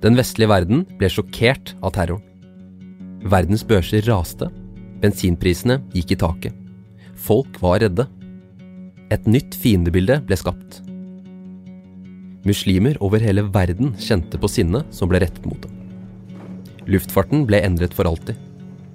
Den 0.02 0.18
vestlige 0.18 0.50
verden 0.50 0.86
ble 1.00 1.08
sjokkert 1.10 1.76
av 1.82 1.94
terroren. 1.94 2.24
Verdens 3.24 3.64
børser 3.64 4.06
raste. 4.06 4.52
Bensinprisene 5.02 5.82
gikk 5.94 6.12
i 6.12 6.22
taket. 6.22 6.67
Folk 7.18 7.58
var 7.62 7.82
redde. 7.82 8.06
Et 9.14 9.26
nytt 9.28 9.56
fiendebilde 9.58 10.20
ble 10.28 10.38
skapt. 10.38 10.82
Muslimer 12.48 13.00
over 13.04 13.24
hele 13.24 13.44
verden 13.52 13.94
kjente 14.00 14.40
på 14.40 14.50
sinnet 14.52 14.88
som 14.94 15.10
ble 15.10 15.20
rettet 15.24 15.46
mot 15.48 15.60
dem. 15.64 15.74
Luftfarten 16.88 17.44
ble 17.48 17.60
endret 17.66 17.96
for 17.96 18.08
alltid. 18.08 18.38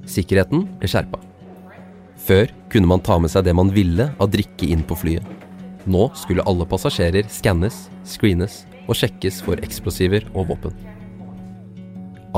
Sikkerheten 0.09 0.65
ble 0.81 0.89
skjerpa. 0.89 1.21
Før 2.23 2.53
kunne 2.73 2.89
man 2.89 3.03
ta 3.05 3.19
med 3.21 3.33
seg 3.33 3.45
det 3.45 3.55
man 3.59 3.73
ville 3.75 4.09
av 4.17 4.31
drikke 4.33 4.69
inn 4.73 4.85
på 4.87 4.97
flyet. 4.97 5.27
Nå 5.91 6.07
skulle 6.17 6.45
alle 6.47 6.67
passasjerer 6.71 7.27
skannes, 7.33 7.89
screenes 8.07 8.63
og 8.87 8.95
sjekkes 8.99 9.41
for 9.45 9.59
eksplosiver 9.67 10.25
og 10.33 10.53
våpen. 10.53 10.77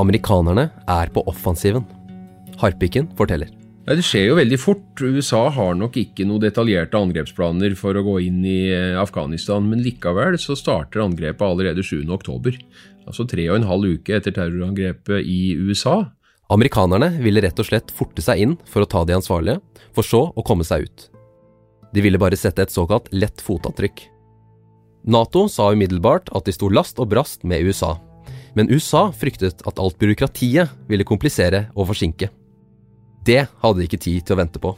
Amerikanerne 0.01 0.71
er 0.91 1.13
på 1.13 1.23
offensiven. 1.29 1.85
Harpiken 2.59 3.07
forteller. 3.15 3.51
Det 3.85 4.01
skjer 4.01 4.31
jo 4.31 4.37
veldig 4.39 4.57
fort. 4.57 4.97
USA 4.97 5.43
har 5.53 5.75
nok 5.77 5.97
ikke 6.01 6.25
noen 6.25 6.41
detaljerte 6.41 6.97
angrepsplaner 6.97 7.75
for 7.77 7.93
å 7.93 8.01
gå 8.07 8.15
inn 8.25 8.39
i 8.41 8.71
eh, 8.73 8.97
Afghanistan, 8.97 9.67
men 9.69 9.83
likevel 9.85 10.39
så 10.41 10.55
starter 10.57 11.03
angrepet 11.03 11.45
allerede 11.45 11.85
7.10. 11.85 12.57
Altså 13.05 13.27
tre 13.29 13.43
og 13.51 13.59
en 13.59 13.67
halv 13.69 13.99
uke 13.99 14.15
etter 14.17 14.33
terrorangrepet 14.33 15.21
i 15.29 15.53
USA. 15.61 15.99
Amerikanerne 16.49 17.11
ville 17.21 17.43
rett 17.45 17.61
og 17.61 17.67
slett 17.67 17.93
forte 17.93 18.25
seg 18.25 18.41
inn 18.41 18.55
for 18.65 18.81
å 18.81 18.89
ta 18.89 19.03
de 19.05 19.13
ansvarlige, 19.19 19.61
for 19.93 20.05
så 20.05 20.23
å 20.33 20.45
komme 20.45 20.65
seg 20.65 20.87
ut. 20.87 21.05
De 21.93 22.01
ville 22.01 22.21
bare 22.21 22.37
sette 22.37 22.65
et 22.65 22.73
såkalt 22.73 23.11
lett 23.13 23.41
fotavtrykk. 23.41 24.01
Nato 25.13 25.45
sa 25.45 25.69
umiddelbart 25.73 26.31
at 26.33 26.49
de 26.49 26.55
sto 26.57 26.71
last 26.73 26.97
og 26.97 27.11
brast 27.13 27.45
med 27.45 27.61
USA, 27.61 27.93
men 28.57 28.71
USA 28.73 29.11
fryktet 29.13 29.61
at 29.69 29.77
alt 29.77 29.99
byråkratiet 30.01 30.73
ville 30.89 31.05
komplisere 31.05 31.67
og 31.75 31.91
forsinke. 31.91 32.31
Det 33.25 33.47
hadde 33.61 33.81
de 33.81 33.87
ikke 33.89 34.01
tid 34.01 34.25
til 34.25 34.35
å 34.35 34.41
vente 34.43 34.61
på. 34.61 34.75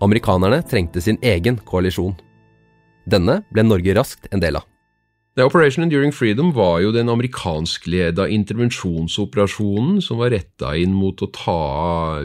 Amerikanerne 0.00 0.62
trengte 0.64 1.02
sin 1.04 1.18
egen 1.20 1.58
koalisjon. 1.68 2.14
Denne 3.10 3.40
ble 3.52 3.64
Norge 3.66 3.96
raskt 3.96 4.30
en 4.32 4.40
del 4.40 4.56
av. 4.60 4.66
The 5.38 5.44
Operation 5.46 5.84
Enduring 5.84 6.10
Freedom 6.12 6.50
var 6.56 6.80
jo 6.82 6.90
den 6.92 7.08
amerikanskleda 7.12 8.26
intervensjonsoperasjonen 8.34 10.00
som 10.02 10.18
var 10.20 10.32
retta 10.34 10.72
inn 10.76 10.96
mot 10.96 11.22
å 11.22 11.28
ta 11.30 11.60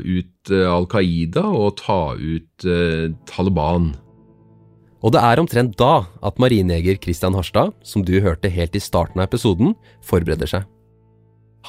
ut 0.02 0.52
eh, 0.52 0.66
Al 0.66 0.88
Qaida 0.90 1.46
og 1.46 1.78
ta 1.84 2.16
ut 2.18 2.66
eh, 2.66 3.14
Taliban. 3.30 3.92
Og 5.06 5.14
det 5.14 5.22
er 5.22 5.44
omtrent 5.44 5.78
da 5.78 6.08
at 6.26 6.42
marinejeger 6.42 6.98
Christian 7.04 7.38
Harstad, 7.38 7.76
som 7.86 8.02
du 8.02 8.16
hørte 8.26 8.50
helt 8.50 8.74
i 8.74 8.82
starten 8.82 9.22
av 9.22 9.30
episoden, 9.30 9.76
forbereder 10.02 10.50
seg. 10.50 10.66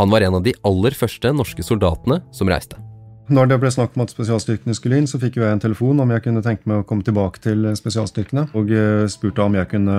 Han 0.00 0.08
var 0.12 0.24
en 0.24 0.40
av 0.40 0.46
de 0.46 0.56
aller 0.64 0.96
første 0.96 1.34
norske 1.36 1.64
soldatene 1.64 2.22
som 2.32 2.48
reiste. 2.48 2.80
Når 3.26 3.48
det 3.50 3.56
ble 3.58 3.70
snakk 3.74 3.96
om 3.96 4.04
at 4.04 4.12
spesialstyrkene 4.14 4.74
skulle 4.76 5.00
inn, 5.00 5.08
så 5.10 5.18
fikk 5.18 5.40
jeg 5.40 5.50
en 5.50 5.62
telefon 5.62 5.98
om 5.98 6.10
jeg 6.14 6.22
kunne 6.22 6.44
tenke 6.46 6.68
meg 6.70 6.84
å 6.84 6.86
komme 6.86 7.02
tilbake 7.06 7.40
til 7.42 7.66
spesialstyrkene, 7.74 8.44
og 8.54 8.70
eh, 8.70 9.02
spurte 9.10 9.42
om 9.42 9.56
jeg 9.58 9.66
kunne 9.72 9.96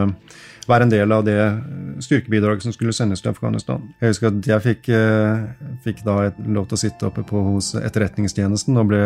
være 0.68 0.88
en 0.88 0.94
del 0.94 1.12
av 1.12 1.26
det 1.28 1.42
styrkebidraget 2.06 2.64
som 2.64 2.76
skulle 2.76 2.96
sendes 2.96 3.24
til 3.24 3.34
Afghanistan. 3.34 3.84
Jeg 4.00 4.14
husker 4.14 4.32
at 4.32 4.48
jeg 4.54 4.64
fikk, 4.64 4.90
eh, 4.96 5.44
fikk 5.84 6.06
da 6.08 6.30
lov 6.46 6.70
til 6.70 6.80
å 6.80 6.82
sitte 6.86 7.10
oppe 7.10 7.26
på 7.28 7.44
hos 7.50 7.74
Etterretningstjenesten 7.82 8.80
og 8.80 8.94
ble, 8.94 9.04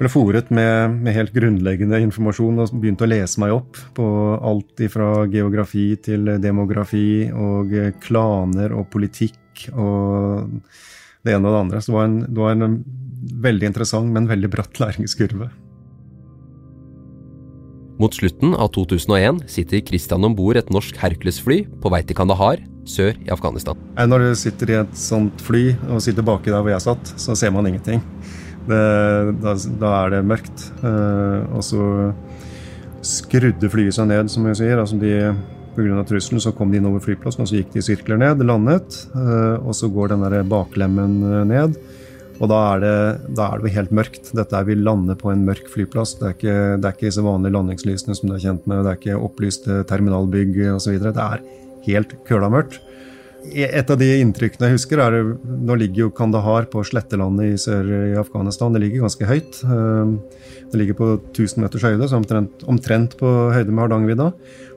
ble 0.00 0.12
fòret 0.12 0.48
med, 0.48 0.96
med, 0.96 1.12
helt 1.18 1.36
grunnleggende 1.36 2.00
informasjon 2.06 2.64
og 2.64 2.72
begynte 2.80 3.04
å 3.04 3.12
lese 3.12 3.44
meg 3.44 3.52
opp 3.58 3.76
på 4.00 4.08
alt 4.40 4.86
fra 4.96 5.12
geografi 5.28 5.90
til 6.00 6.32
demografi 6.40 7.28
og 7.28 7.76
klaner 8.00 8.72
og 8.72 8.88
politikk 8.94 9.68
og 9.76 10.48
det 11.24 11.34
ene 11.34 11.48
og 11.48 11.54
det 11.54 11.62
andre. 11.64 11.82
Så 11.82 11.92
det 11.92 11.98
var 11.98 12.08
en, 12.08 12.18
det 12.28 12.40
var 12.40 12.56
en 12.56 12.78
veldig 13.44 13.70
interessant, 13.72 14.12
men 14.12 14.28
veldig 14.30 14.50
bratt 14.52 14.80
læringskurve. 14.82 15.50
Mot 18.02 18.14
slutten 18.16 18.56
av 18.58 18.72
2001 18.74 19.44
sitter 19.50 19.82
Christian 19.86 20.26
om 20.26 20.34
bord 20.34 20.58
et 20.58 20.70
norsk 20.74 20.96
Hercules-fly 20.98 21.60
på 21.80 21.92
vei 21.94 22.00
til 22.02 22.18
Kandahar, 22.18 22.58
sør 22.90 23.14
i 23.22 23.30
Afghanistan. 23.32 23.78
Når 23.94 24.24
du 24.24 24.30
sitter 24.38 24.72
i 24.72 24.80
et 24.80 24.96
sånt 24.98 25.44
fly 25.44 25.68
og 25.86 26.02
sitter 26.04 26.26
baki 26.26 26.50
der 26.50 26.64
hvor 26.64 26.74
jeg 26.74 26.84
satt, 26.84 27.14
så 27.20 27.36
ser 27.38 27.54
man 27.54 27.70
ingenting. 27.70 28.02
Det, 28.66 28.80
da, 29.44 29.54
da, 29.78 29.92
er 30.02 30.16
det 30.16 30.24
mørkt. 30.26 30.66
Uh, 30.82 31.46
og 31.54 31.62
så 31.64 31.86
skrudde 33.04 33.70
flyet 33.70 33.94
seg 33.96 34.08
ned, 34.10 34.30
som 34.32 34.48
vi 34.48 34.56
sier. 34.58 34.80
altså 34.80 34.98
de 34.98 35.14
Pga. 35.74 36.04
trusselen 36.06 36.42
så 36.42 36.52
kom 36.54 36.70
de 36.70 36.78
inn 36.78 36.86
over 36.88 37.02
flyplassen, 37.02 37.44
og 37.44 37.50
så 37.50 37.58
gikk 37.58 37.74
de 37.74 37.82
sirkler 37.84 38.20
ned, 38.20 38.44
landet. 38.46 39.00
Uh, 39.14 39.58
og 39.64 39.74
så 39.76 39.90
går 39.92 40.14
den 40.14 40.24
der 40.26 40.46
baklemmen 40.48 41.20
eh, 41.26 41.42
ned. 41.50 41.76
Og 42.42 42.48
da 42.50 42.60
er, 42.74 42.80
det, 42.82 42.94
da 43.38 43.48
er 43.52 43.62
det 43.62 43.74
helt 43.76 43.92
mørkt. 43.94 44.32
Dette 44.34 44.58
er 44.58 44.66
Vi 44.66 44.74
lander 44.78 45.18
på 45.18 45.30
en 45.30 45.44
mørk 45.46 45.68
flyplass. 45.70 46.16
Det 46.18 46.26
er 46.26 46.34
ikke, 46.34 46.56
det 46.80 46.88
er 46.88 46.96
ikke 46.96 47.06
disse 47.06 47.22
vanlige 47.22 47.54
landingslysene 47.54 48.16
som 48.18 48.30
du 48.30 48.34
er 48.34 48.42
kjent 48.42 48.66
med. 48.70 48.82
Det 48.82 48.90
er 48.90 48.98
ikke 48.98 49.20
opplyste 49.28 49.82
terminalbygg 49.90 50.58
osv. 50.74 50.98
Det 51.02 51.14
er 51.14 51.44
helt 51.86 52.16
køla 52.26 52.50
mørkt. 52.50 52.80
Et 53.52 53.90
av 53.90 53.98
de 54.00 54.06
inntrykkene 54.22 54.70
jeg 54.70 54.78
husker, 54.78 55.00
er 55.02 55.34
Nå 55.44 55.76
ligger 55.78 56.06
jo 56.06 56.12
Kandahar 56.16 56.68
på 56.72 56.82
slettelandet 56.86 57.52
i 57.52 57.58
sør 57.60 57.90
i 57.92 58.16
Afghanistan. 58.18 58.72
Det 58.72 58.80
ligger 58.82 59.04
ganske 59.04 59.28
høyt. 59.28 59.58
Ehm, 59.68 60.14
det 60.72 60.80
ligger 60.80 60.98
på 60.98 61.08
1000 61.34 61.60
meters 61.64 61.84
høyde, 61.84 62.08
så 62.08 62.18
omtrent, 62.18 62.64
omtrent 62.70 63.18
på 63.20 63.30
høyde 63.54 63.70
med 63.70 63.84
Hardangervidda. 63.84 64.30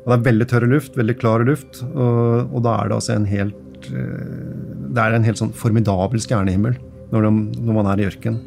Og 0.04 0.12
det 0.12 0.18
er 0.18 0.28
veldig 0.28 0.50
tørr 0.52 0.68
luft, 0.74 1.00
veldig 1.00 1.18
klar 1.22 1.46
luft. 1.48 1.82
Og, 1.94 2.52
og 2.52 2.66
da 2.68 2.76
er 2.82 2.92
det 2.92 3.00
altså 3.00 3.16
en 3.16 3.30
helt 3.30 3.90
eh, 3.92 4.56
Det 4.88 5.04
er 5.04 5.16
en 5.16 5.28
helt 5.28 5.40
sånn 5.40 5.56
formidabel 5.56 6.22
stjernehimmel 6.24 6.78
når, 7.14 7.24
de, 7.24 7.62
når 7.64 7.80
man 7.80 7.92
er 7.94 8.04
i 8.04 8.10
ørken. 8.10 8.42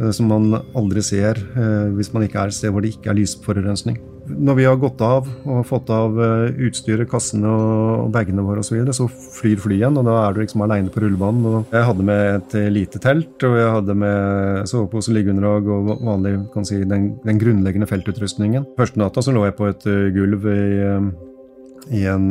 Eh, 0.00 0.10
som 0.10 0.30
man 0.32 0.50
aldri 0.78 1.04
ser 1.04 1.38
eh, 1.38 1.92
hvis 1.96 2.12
man 2.14 2.26
ikke 2.26 2.40
er 2.42 2.52
et 2.52 2.58
sted 2.58 2.72
hvor 2.72 2.84
det 2.84 2.96
ikke 2.96 3.12
er 3.12 3.20
lysforurensning. 3.20 4.00
Når 4.22 4.54
vi 4.54 4.64
har 4.68 4.76
gått 4.78 5.00
av 5.02 5.26
og 5.26 5.64
fått 5.66 5.88
av 5.90 6.14
eh, 6.22 6.60
utstyret, 6.68 7.08
kassene 7.10 7.50
og 7.50 8.12
bagene 8.14 8.44
våre 8.46 8.62
osv., 8.62 8.70
så, 8.70 8.76
videre, 8.76 8.94
så 8.94 9.06
flyr 9.10 9.58
flyet 9.62 9.80
igjen, 9.80 9.98
og 9.98 10.06
da 10.06 10.14
er 10.20 10.36
du 10.36 10.42
liksom 10.42 10.62
aleine 10.62 10.92
på 10.94 11.02
rullebanen. 11.02 11.48
Og 11.48 11.74
jeg 11.74 11.88
hadde 11.88 12.06
med 12.06 12.22
et 12.36 12.56
lite 12.72 13.02
telt, 13.02 13.34
og 13.48 13.58
jeg 13.58 13.74
hadde 13.76 13.98
med 13.98 14.70
sovepose, 14.70 15.14
liggeunderlag 15.16 15.68
og 15.74 15.90
vanlig, 16.06 16.36
kan 16.54 16.68
si, 16.68 16.78
den, 16.86 17.10
den 17.26 17.42
grunnleggende 17.42 17.90
feltutrustningen. 17.90 18.68
Første 18.78 19.02
natta 19.02 19.24
så 19.24 19.34
lå 19.34 19.44
jeg 19.48 19.58
på 19.58 19.68
et 19.72 19.88
gulv 20.14 20.46
i, 20.54 20.64
i, 21.98 22.04
en, 22.06 22.30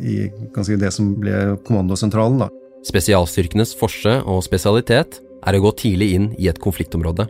i 0.00 0.18
si, 0.64 0.80
det 0.80 0.94
som 0.96 1.12
ble 1.20 1.58
kommandosentralen. 1.68 2.46
da. 2.46 2.52
Spesialstyrkenes 2.88 3.74
forse 3.76 4.20
og 4.24 4.40
spesialitet 4.46 5.20
er 5.46 5.56
å 5.58 5.64
gå 5.66 5.74
tidlig 5.78 6.14
inn 6.16 6.30
i 6.38 6.48
et 6.50 6.60
konfliktområde. 6.62 7.28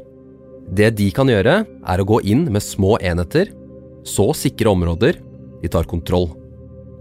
Det 0.68 0.90
de 0.98 1.08
kan 1.14 1.30
gjøre, 1.30 1.62
er 1.64 2.00
å 2.00 2.06
gå 2.08 2.20
inn 2.28 2.44
med 2.52 2.64
små 2.64 2.98
enheter, 3.00 3.48
så 4.08 4.30
sikre 4.36 4.72
områder 4.72 5.20
de 5.62 5.70
tar 5.70 5.88
kontroll. 5.90 6.30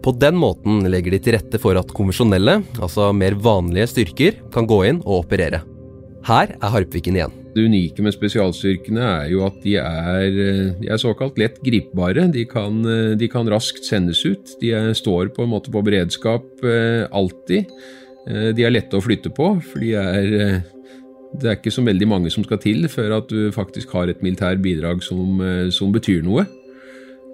På 0.04 0.13
den 0.15 0.38
måten 0.39 0.86
legger 0.88 1.15
de 1.15 1.20
til 1.24 1.36
rette 1.36 1.60
for 1.62 1.78
at 1.80 1.91
konvensjonelle, 1.96 2.62
altså 2.78 3.10
mer 3.15 3.36
vanlige 3.43 3.89
styrker, 3.91 4.38
kan 4.54 4.70
gå 4.70 4.84
inn 4.88 5.02
og 5.04 5.24
operere. 5.24 5.63
Her 6.28 6.54
er 6.58 6.74
Harpviken 6.74 7.17
igjen. 7.17 7.36
Det 7.56 7.63
unike 7.65 8.04
med 8.06 8.13
spesialstyrkene 8.13 9.02
er 9.02 9.30
jo 9.32 9.43
at 9.48 9.56
de 9.63 9.78
er, 9.82 10.26
de 10.78 10.89
er 10.91 11.00
såkalt 11.02 11.39
lett 11.41 11.58
gripbare. 11.65 12.28
De 12.34 12.43
kan, 12.50 12.84
de 13.17 13.30
kan, 13.32 13.48
raskt 13.50 13.88
sendes 13.88 14.22
ut. 14.28 14.58
De 14.62 14.74
står 14.98 15.32
på 15.34 15.46
en 15.46 15.54
måte 15.56 15.74
på 15.74 15.82
beredskap 15.86 16.65
eh, 16.67 17.08
alltid. 17.10 17.72
Eh, 18.28 18.50
de 18.56 18.65
er 18.67 18.76
lette 18.76 18.98
å 18.98 19.04
flytte 19.04 19.32
på, 19.34 19.54
for 19.63 19.84
de 19.84 19.93
er, 19.98 20.28
eh, 20.38 20.60
det 21.38 21.50
er 21.50 21.58
ikke 21.58 21.74
så 21.74 21.84
veldig 21.86 22.08
mange 22.08 22.32
som 22.34 22.46
skal 22.46 22.60
til 22.62 22.88
før 22.91 23.17
at 23.22 23.32
du 23.32 23.52
faktisk 23.56 23.93
har 23.96 24.12
et 24.12 24.22
militær 24.24 24.60
bidrag 24.62 25.04
som, 25.04 25.39
eh, 25.41 25.70
som 25.72 25.91
betyr 25.91 26.24
noe. 26.24 26.46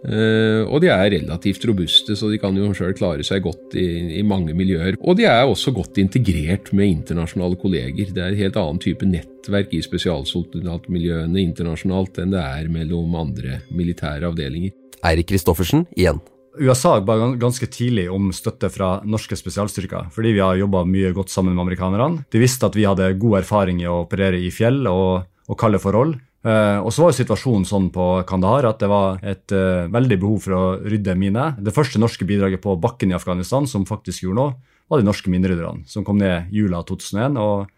Og 0.03 0.81
de 0.83 0.89
er 0.91 1.13
relativt 1.13 1.63
robuste, 1.69 2.17
så 2.19 2.27
de 2.27 2.39
kan 2.41 2.57
jo 2.59 2.73
sjøl 2.75 2.91
klare 2.97 3.23
seg 3.23 3.45
godt 3.45 3.77
i, 3.79 3.85
i, 4.19 4.23
mange 4.27 4.51
miljøer. 4.57 4.97
Og 4.99 5.15
de 5.19 5.27
er 5.29 5.45
også 5.47 5.71
godt 5.75 6.01
integrert 6.01 6.73
med 6.75 6.91
internasjonale 6.99 7.55
kolleger. 7.61 8.11
Det 8.11 8.19
er 8.19 8.33
en 8.33 8.41
helt 8.41 8.59
annen 8.59 8.81
type 8.83 9.07
nettverk 9.07 9.71
i 9.71 9.79
spesialsoldatmiljøene 9.85 11.39
internasjonalt 11.45 12.19
enn 12.19 12.35
det 12.35 12.43
er 12.43 12.69
mellom 12.73 13.15
andre 13.15 13.61
militære 13.71 14.27
avdelinger. 14.27 14.75
Eirik 15.03 15.31
Kristoffersen 15.31 15.87
igjen. 15.95 16.21
USA 16.53 16.99
ba 17.01 17.15
ganske 17.41 17.65
tidlig 17.71 18.05
om 18.13 18.29
støtte 18.35 18.69
fra 18.69 18.99
norske 19.09 19.35
spesialstyrker, 19.37 20.11
fordi 20.13 20.35
vi 20.35 20.43
har 20.43 20.59
jobba 20.59 20.83
mye 20.85 21.09
godt 21.15 21.33
sammen 21.33 21.55
med 21.55 21.65
amerikanerne. 21.65 22.25
De 22.29 22.41
visste 22.41 22.67
at 22.67 22.77
vi 22.77 22.85
hadde 22.85 23.15
god 23.21 23.39
erfaring 23.41 23.81
i 23.81 23.89
å 23.89 24.03
operere 24.03 24.37
i 24.37 24.51
fjell 24.53 24.83
og, 24.89 25.25
og 25.49 25.59
kalde 25.59 25.81
forhold. 25.81 26.13
Uh, 26.43 26.83
og 26.83 26.91
så 26.91 27.05
var 27.05 27.13
jo 27.13 27.19
situasjonen 27.21 27.63
sånn 27.63 27.85
på 27.95 28.05
Kandahar 28.27 28.65
at 28.67 28.81
det 28.83 28.89
var 28.91 29.21
et 29.23 29.53
uh, 29.55 29.87
veldig 29.87 30.17
behov 30.19 30.41
for 30.43 30.55
å 30.57 30.63
rydde 30.83 31.15
miner. 31.15 31.53
Det 31.55 31.71
første 31.71 32.01
norske 32.01 32.27
bidraget 32.27 32.59
på 32.63 32.75
bakken 32.83 33.13
i 33.13 33.15
Afghanistan 33.15 33.63
som 33.69 33.87
faktisk 33.87 34.25
gjorde 34.25 34.39
noe, 34.41 34.73
var 34.91 34.99
de 34.99 35.07
norske 35.07 35.31
minerydderne, 35.31 35.87
som 35.87 36.03
kom 36.03 36.19
ned 36.19 36.51
jula 36.51 36.81
2001 36.83 37.39
og, 37.39 37.69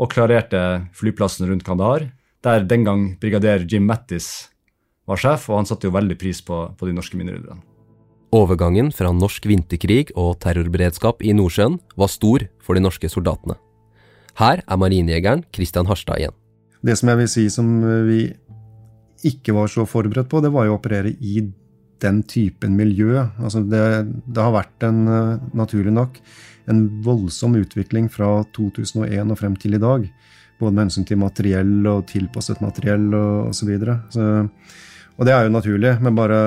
og, 0.00 0.06
klarerte 0.12 0.62
flyplassen 0.96 1.44
rundt 1.50 1.66
Kandahar, 1.66 2.08
der 2.40 2.64
den 2.64 2.86
gang 2.88 3.02
brigader 3.20 3.66
Jim 3.68 3.84
Mattis 3.84 4.48
var 5.06 5.20
sjef, 5.20 5.50
og 5.50 5.60
han 5.60 5.68
satte 5.68 5.90
jo 5.90 5.94
veldig 5.94 6.16
pris 6.18 6.40
på, 6.40 6.62
på 6.72 6.88
de 6.88 6.96
norske 6.96 7.20
minerydderne. 7.20 7.60
Overgangen 8.34 8.88
fra 8.96 9.12
norsk 9.14 9.44
vinterkrig 9.46 10.08
og 10.18 10.40
terrorberedskap 10.42 11.20
i 11.20 11.36
Nordsjøen 11.36 11.78
var 12.00 12.10
stor 12.10 12.48
for 12.64 12.74
de 12.76 12.82
norske 12.82 13.12
soldatene. 13.12 13.60
Her 14.40 14.64
er 14.64 14.80
marinejegeren 14.80 15.46
Christian 15.54 15.86
Harstad 15.88 16.24
igjen. 16.24 16.34
Det 16.84 16.96
som 16.98 17.12
jeg 17.12 17.20
vil 17.22 17.30
si 17.30 17.46
som 17.52 17.70
vi 18.06 18.20
ikke 19.26 19.54
var 19.56 19.70
så 19.72 19.86
forberedt 19.88 20.28
på, 20.30 20.42
det 20.44 20.52
var 20.54 20.66
jo 20.66 20.74
å 20.74 20.80
operere 20.80 21.14
i 21.24 21.40
den 22.02 22.20
typen 22.28 22.76
miljø. 22.76 23.22
Altså 23.40 23.62
det, 23.64 23.82
det 24.26 24.42
har 24.42 24.54
vært 24.54 24.86
en, 24.86 25.06
eh, 25.08 25.44
naturlig 25.56 25.94
nok, 25.96 26.20
en 26.70 26.86
voldsom 27.04 27.56
utvikling 27.60 28.10
fra 28.12 28.42
2001 28.56 29.32
og 29.32 29.40
frem 29.40 29.56
til 29.60 29.78
i 29.78 29.82
dag. 29.82 30.06
Både 30.60 30.72
med 30.72 30.86
hensyn 30.86 31.06
til 31.08 31.20
materiell 31.20 31.88
og 31.88 32.06
tilpasset 32.10 32.62
materiell 32.64 33.08
og 33.16 33.52
osv. 33.52 33.72
Og 35.16 35.24
det 35.24 35.32
er 35.32 35.46
jo 35.46 35.54
naturlig, 35.54 35.94
men 36.04 36.16
bare, 36.16 36.40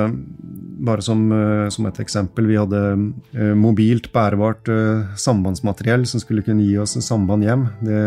bare 0.86 1.04
som, 1.06 1.24
eh, 1.34 1.66
som, 1.74 1.88
et 1.90 2.00
eksempel. 2.04 2.46
Vi 2.50 2.60
hadde 2.60 2.82
uh, 2.94 3.56
mobilt 3.58 4.12
bærbart 4.14 4.70
uh, 4.70 5.10
sambandsmateriell 5.18 6.06
som 6.10 6.22
skulle 6.22 6.46
kunne 6.46 6.68
gi 6.68 6.78
oss 6.82 6.94
samband 7.02 7.48
hjem. 7.48 7.66
Det, 7.82 8.04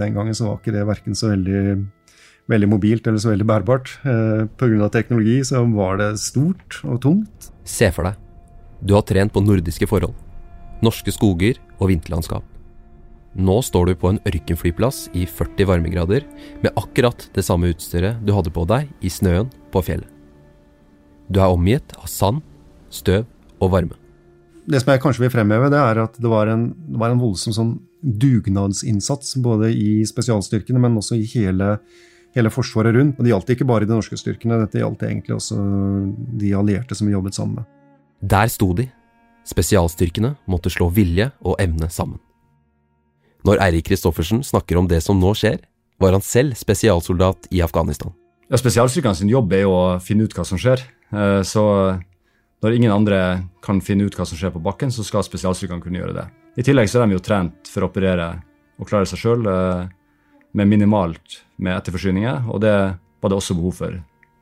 den 0.00 0.18
gangen 0.18 0.36
så 0.36 0.50
var 0.50 0.60
ikke 0.60 0.76
det 0.76 0.84
verken 0.90 1.16
så 1.16 1.32
veldig, 1.32 1.64
veldig 2.52 2.68
mobilt 2.68 3.08
eller 3.08 3.24
så 3.24 3.32
veldig 3.32 3.48
bærbart. 3.48 3.94
Pga. 4.60 4.90
teknologi 4.92 5.40
så 5.48 5.64
var 5.72 6.02
det 6.02 6.12
stort 6.20 6.82
og 6.84 7.00
tungt. 7.06 7.52
Se 7.64 7.88
for 7.94 8.10
deg, 8.10 8.20
du 8.84 8.96
har 8.98 9.06
trent 9.08 9.32
på 9.32 9.40
nordiske 9.40 9.88
forhold. 9.88 10.16
Norske 10.82 11.14
skoger 11.14 11.60
og 11.78 11.88
vinterlandskap. 11.88 12.51
Nå 13.32 13.54
står 13.64 13.88
du 13.88 13.94
på 13.96 14.10
en 14.12 14.20
ørkenflyplass 14.28 15.06
i 15.16 15.24
40 15.24 15.68
varmegrader 15.70 16.26
med 16.60 16.74
akkurat 16.76 17.30
det 17.32 17.44
samme 17.46 17.70
utstyret 17.72 18.20
du 18.26 18.34
hadde 18.36 18.52
på 18.52 18.66
deg 18.68 18.90
i 19.00 19.08
snøen 19.08 19.48
på 19.72 19.80
fjellet. 19.86 20.08
Du 21.32 21.40
er 21.40 21.48
omgitt 21.48 21.94
av 21.96 22.10
sand, 22.12 22.42
støv 22.92 23.24
og 23.62 23.72
varme. 23.72 23.96
Det 24.68 24.82
som 24.82 24.92
jeg 24.92 25.00
kanskje 25.02 25.24
vil 25.24 25.32
fremheve, 25.32 25.70
det 25.72 25.80
er 25.80 26.02
at 26.04 26.18
det 26.20 26.28
var 26.28 26.50
en, 26.52 26.68
det 26.76 27.00
var 27.00 27.14
en 27.14 27.22
voldsom 27.22 27.54
sånn 27.56 27.72
dugnadsinnsats 28.02 29.38
både 29.42 29.70
i 29.72 30.02
spesialstyrkene, 30.06 30.82
men 30.82 30.98
også 31.00 31.16
i 31.16 31.24
hele, 31.32 31.78
hele 32.36 32.52
Forsvaret 32.52 32.94
rundt. 32.94 33.16
Og 33.16 33.24
Det 33.24 33.32
gjaldt 33.32 33.54
ikke 33.54 33.68
bare 33.70 33.88
de 33.88 33.96
norske 33.96 34.18
styrkene, 34.18 34.60
dette 34.60 34.82
gjaldt 34.82 35.06
egentlig 35.08 35.38
også 35.38 35.56
de 36.42 36.52
allierte 36.58 36.98
som 36.98 37.08
vi 37.08 37.16
jobbet 37.16 37.38
sammen 37.38 37.62
med. 37.62 37.70
Der 38.20 38.52
sto 38.52 38.74
de. 38.76 38.90
Spesialstyrkene 39.48 40.36
måtte 40.46 40.70
slå 40.70 40.90
vilje 40.94 41.32
og 41.40 41.56
evne 41.62 41.88
sammen. 41.90 42.20
Når 43.46 43.62
Eirik 43.64 43.88
Kristoffersen 43.90 44.42
snakker 44.46 44.78
om 44.78 44.88
det 44.90 45.00
som 45.02 45.18
nå 45.18 45.32
skjer, 45.38 45.60
var 46.02 46.14
han 46.14 46.24
selv 46.24 46.54
spesialsoldat 46.58 47.48
i 47.50 47.62
Afghanistan. 47.62 48.14
Ja, 48.50 48.58
Spesialstyrkene 48.60 49.16
sin 49.16 49.30
jobb 49.32 49.52
er 49.56 49.64
jo 49.64 49.72
å 49.74 49.84
finne 50.02 50.26
ut 50.26 50.34
hva 50.36 50.44
som 50.46 50.60
skjer. 50.60 50.82
Eh, 51.12 51.40
så 51.46 51.64
når 52.62 52.76
ingen 52.76 52.94
andre 52.94 53.18
kan 53.64 53.80
finne 53.82 54.06
ut 54.06 54.14
hva 54.18 54.26
som 54.28 54.38
skjer 54.38 54.52
på 54.54 54.62
bakken, 54.62 54.92
så 54.94 55.04
skal 55.06 55.24
spesialstyrkene 55.26 55.82
kunne 55.82 55.98
gjøre 56.02 56.16
det. 56.20 56.26
I 56.60 56.66
tillegg 56.66 56.90
så 56.90 57.00
er 57.00 57.08
de 57.08 57.16
jo 57.16 57.24
trent 57.24 57.70
for 57.70 57.82
å 57.82 57.88
operere 57.90 58.28
og 58.78 58.88
klare 58.90 59.08
seg 59.08 59.22
sjøl 59.22 59.48
eh, 59.48 59.86
med 60.58 60.68
minimalt 60.68 61.40
med 61.62 61.78
etterforsyninger, 61.78 62.44
og 62.52 62.60
det 62.62 62.74
var 63.22 63.32
det 63.32 63.38
også 63.38 63.56
behov 63.58 63.78
for. 63.78 63.96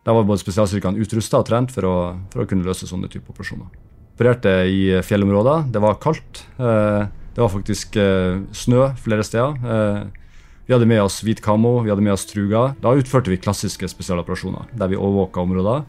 Da 0.04 0.16
var 0.16 0.26
både 0.26 0.42
spesialstyrkene 0.42 1.00
utrusta 1.00 1.40
og 1.40 1.48
trent 1.48 1.72
for 1.72 1.86
å, 1.86 1.94
for 2.32 2.42
å, 2.42 2.48
kunne 2.50 2.66
løse 2.66 2.88
sånne 2.88 3.08
typer 3.12 3.34
operasjoner. 3.34 3.68
Opererte 4.16 4.52
i 4.68 4.82
fjellområder. 5.06 5.68
Det 5.72 5.80
var 5.80 6.00
kaldt. 6.02 6.42
Eh, 6.60 7.04
det 7.34 7.42
var 7.42 7.52
faktisk 7.52 7.96
eh, 7.96 8.40
snø 8.52 8.90
flere 8.98 9.24
steder. 9.26 9.54
Eh, 9.62 10.20
vi 10.66 10.74
hadde 10.74 10.86
med 10.86 11.02
oss 11.02 11.20
hvit 11.26 11.40
kamo, 11.42 11.80
vi 11.82 11.90
hadde 11.90 12.02
med 12.04 12.14
oss 12.14 12.26
truga. 12.30 12.74
Da 12.82 12.92
utførte 12.94 13.30
vi 13.32 13.40
klassiske 13.42 13.88
spesialoperasjoner, 13.90 14.68
der 14.78 14.90
vi 14.90 14.98
overvåka 14.98 15.42
områder. 15.42 15.84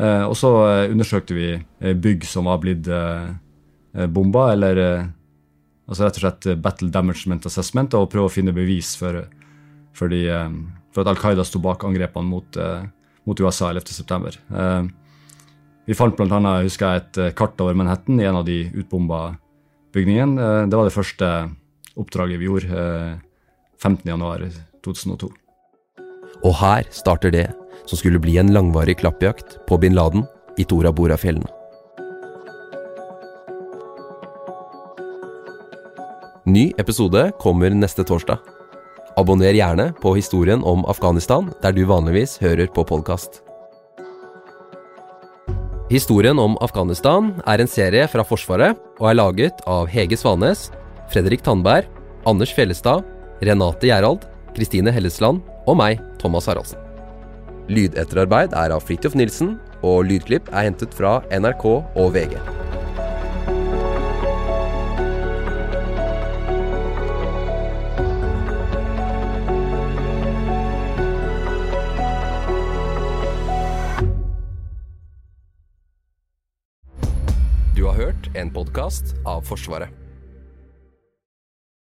Eh, 0.00 0.24
og 0.24 0.36
så 0.38 0.50
eh, 0.66 0.90
undersøkte 0.92 1.36
vi 1.36 1.48
eh, 1.54 1.94
bygg 1.94 2.24
som 2.26 2.48
var 2.50 2.58
blitt 2.62 2.88
eh, 2.90 4.06
bomba, 4.10 4.52
eller 4.54 4.80
altså 5.90 6.06
rett 6.06 6.20
og 6.20 6.22
slett 6.24 6.48
Battle 6.62 6.90
Damagement 6.94 7.46
Assessment, 7.46 7.94
og 7.98 8.10
prøve 8.12 8.30
å 8.30 8.32
finne 8.32 8.54
bevis 8.54 8.94
for, 8.98 9.24
for, 9.94 10.10
de, 10.10 10.22
for 10.94 11.02
at 11.02 11.10
Al 11.10 11.18
Qaida 11.18 11.46
sto 11.46 11.58
bak 11.62 11.82
angrepene 11.86 12.30
mot, 12.30 12.58
mot 13.26 13.42
USA 13.42 13.72
11.9. 13.74 14.38
Vi 15.90 15.96
fant 15.98 16.14
bl.a. 16.14 16.52
husker 16.62 17.00
et 17.00 17.22
kart 17.34 17.58
over 17.62 17.74
Manhattan 17.74 18.22
i 18.22 18.28
en 18.30 18.38
av 18.38 18.46
de 18.46 18.60
utbomba 18.70 19.32
bygningen. 19.94 20.38
Eh, 20.38 20.66
det 20.70 20.76
var 20.76 20.88
det 20.88 20.94
første 20.96 21.30
oppdraget 22.00 22.40
vi 22.40 22.48
gjorde 22.48 23.20
15.1.2002. 23.82 25.30
Eh, 25.30 25.36
Og 26.44 26.54
her 26.60 26.86
starter 26.90 27.30
det 27.34 27.48
som 27.86 27.98
skulle 27.98 28.20
bli 28.22 28.38
en 28.38 28.52
langvarig 28.54 28.98
klappjakt 29.00 29.58
på 29.66 29.80
bin 29.80 29.94
Laden 29.94 30.24
i 30.58 30.64
Tora 30.64 30.92
Bora-fjellene. 30.92 31.48
Ny 36.46 36.72
episode 36.78 37.30
kommer 37.38 37.70
neste 37.70 38.04
torsdag. 38.04 38.38
Abonner 39.20 39.52
gjerne 39.54 39.90
på 40.00 40.14
historien 40.16 40.64
om 40.64 40.86
Afghanistan 40.88 41.50
der 41.62 41.74
du 41.76 41.84
vanligvis 41.84 42.38
hører 42.40 42.70
på 42.72 42.86
podkast. 42.88 43.42
Historien 45.90 46.38
om 46.38 46.52
Afghanistan 46.62 47.32
er 47.50 47.58
en 47.58 47.68
serie 47.70 48.04
fra 48.06 48.22
Forsvaret 48.22 48.78
og 49.00 49.08
er 49.10 49.16
laget 49.16 49.62
av 49.66 49.88
Hege 49.90 50.14
Svanes, 50.14 50.68
Fredrik 51.10 51.42
Tandberg, 51.42 51.88
Anders 52.30 52.52
Fjellestad, 52.54 53.02
Renate 53.42 53.90
Gjærald, 53.90 54.22
Kristine 54.54 54.94
Hellesland 54.94 55.42
og 55.66 55.80
meg, 55.80 55.98
Thomas 56.22 56.46
Haraldsen. 56.46 56.78
Lydetterarbeid 57.66 58.54
er 58.54 58.70
av 58.76 58.86
Fridtjof 58.86 59.18
Nilsen, 59.18 59.56
og 59.82 60.04
lydklipp 60.06 60.46
er 60.54 60.68
hentet 60.68 60.94
fra 60.94 61.18
NRK 61.34 61.66
og 61.74 62.14
VG. 62.14 62.38
En 78.34 78.50
podkast 78.50 79.14
av 79.24 79.42
Forsvaret. 79.42 79.99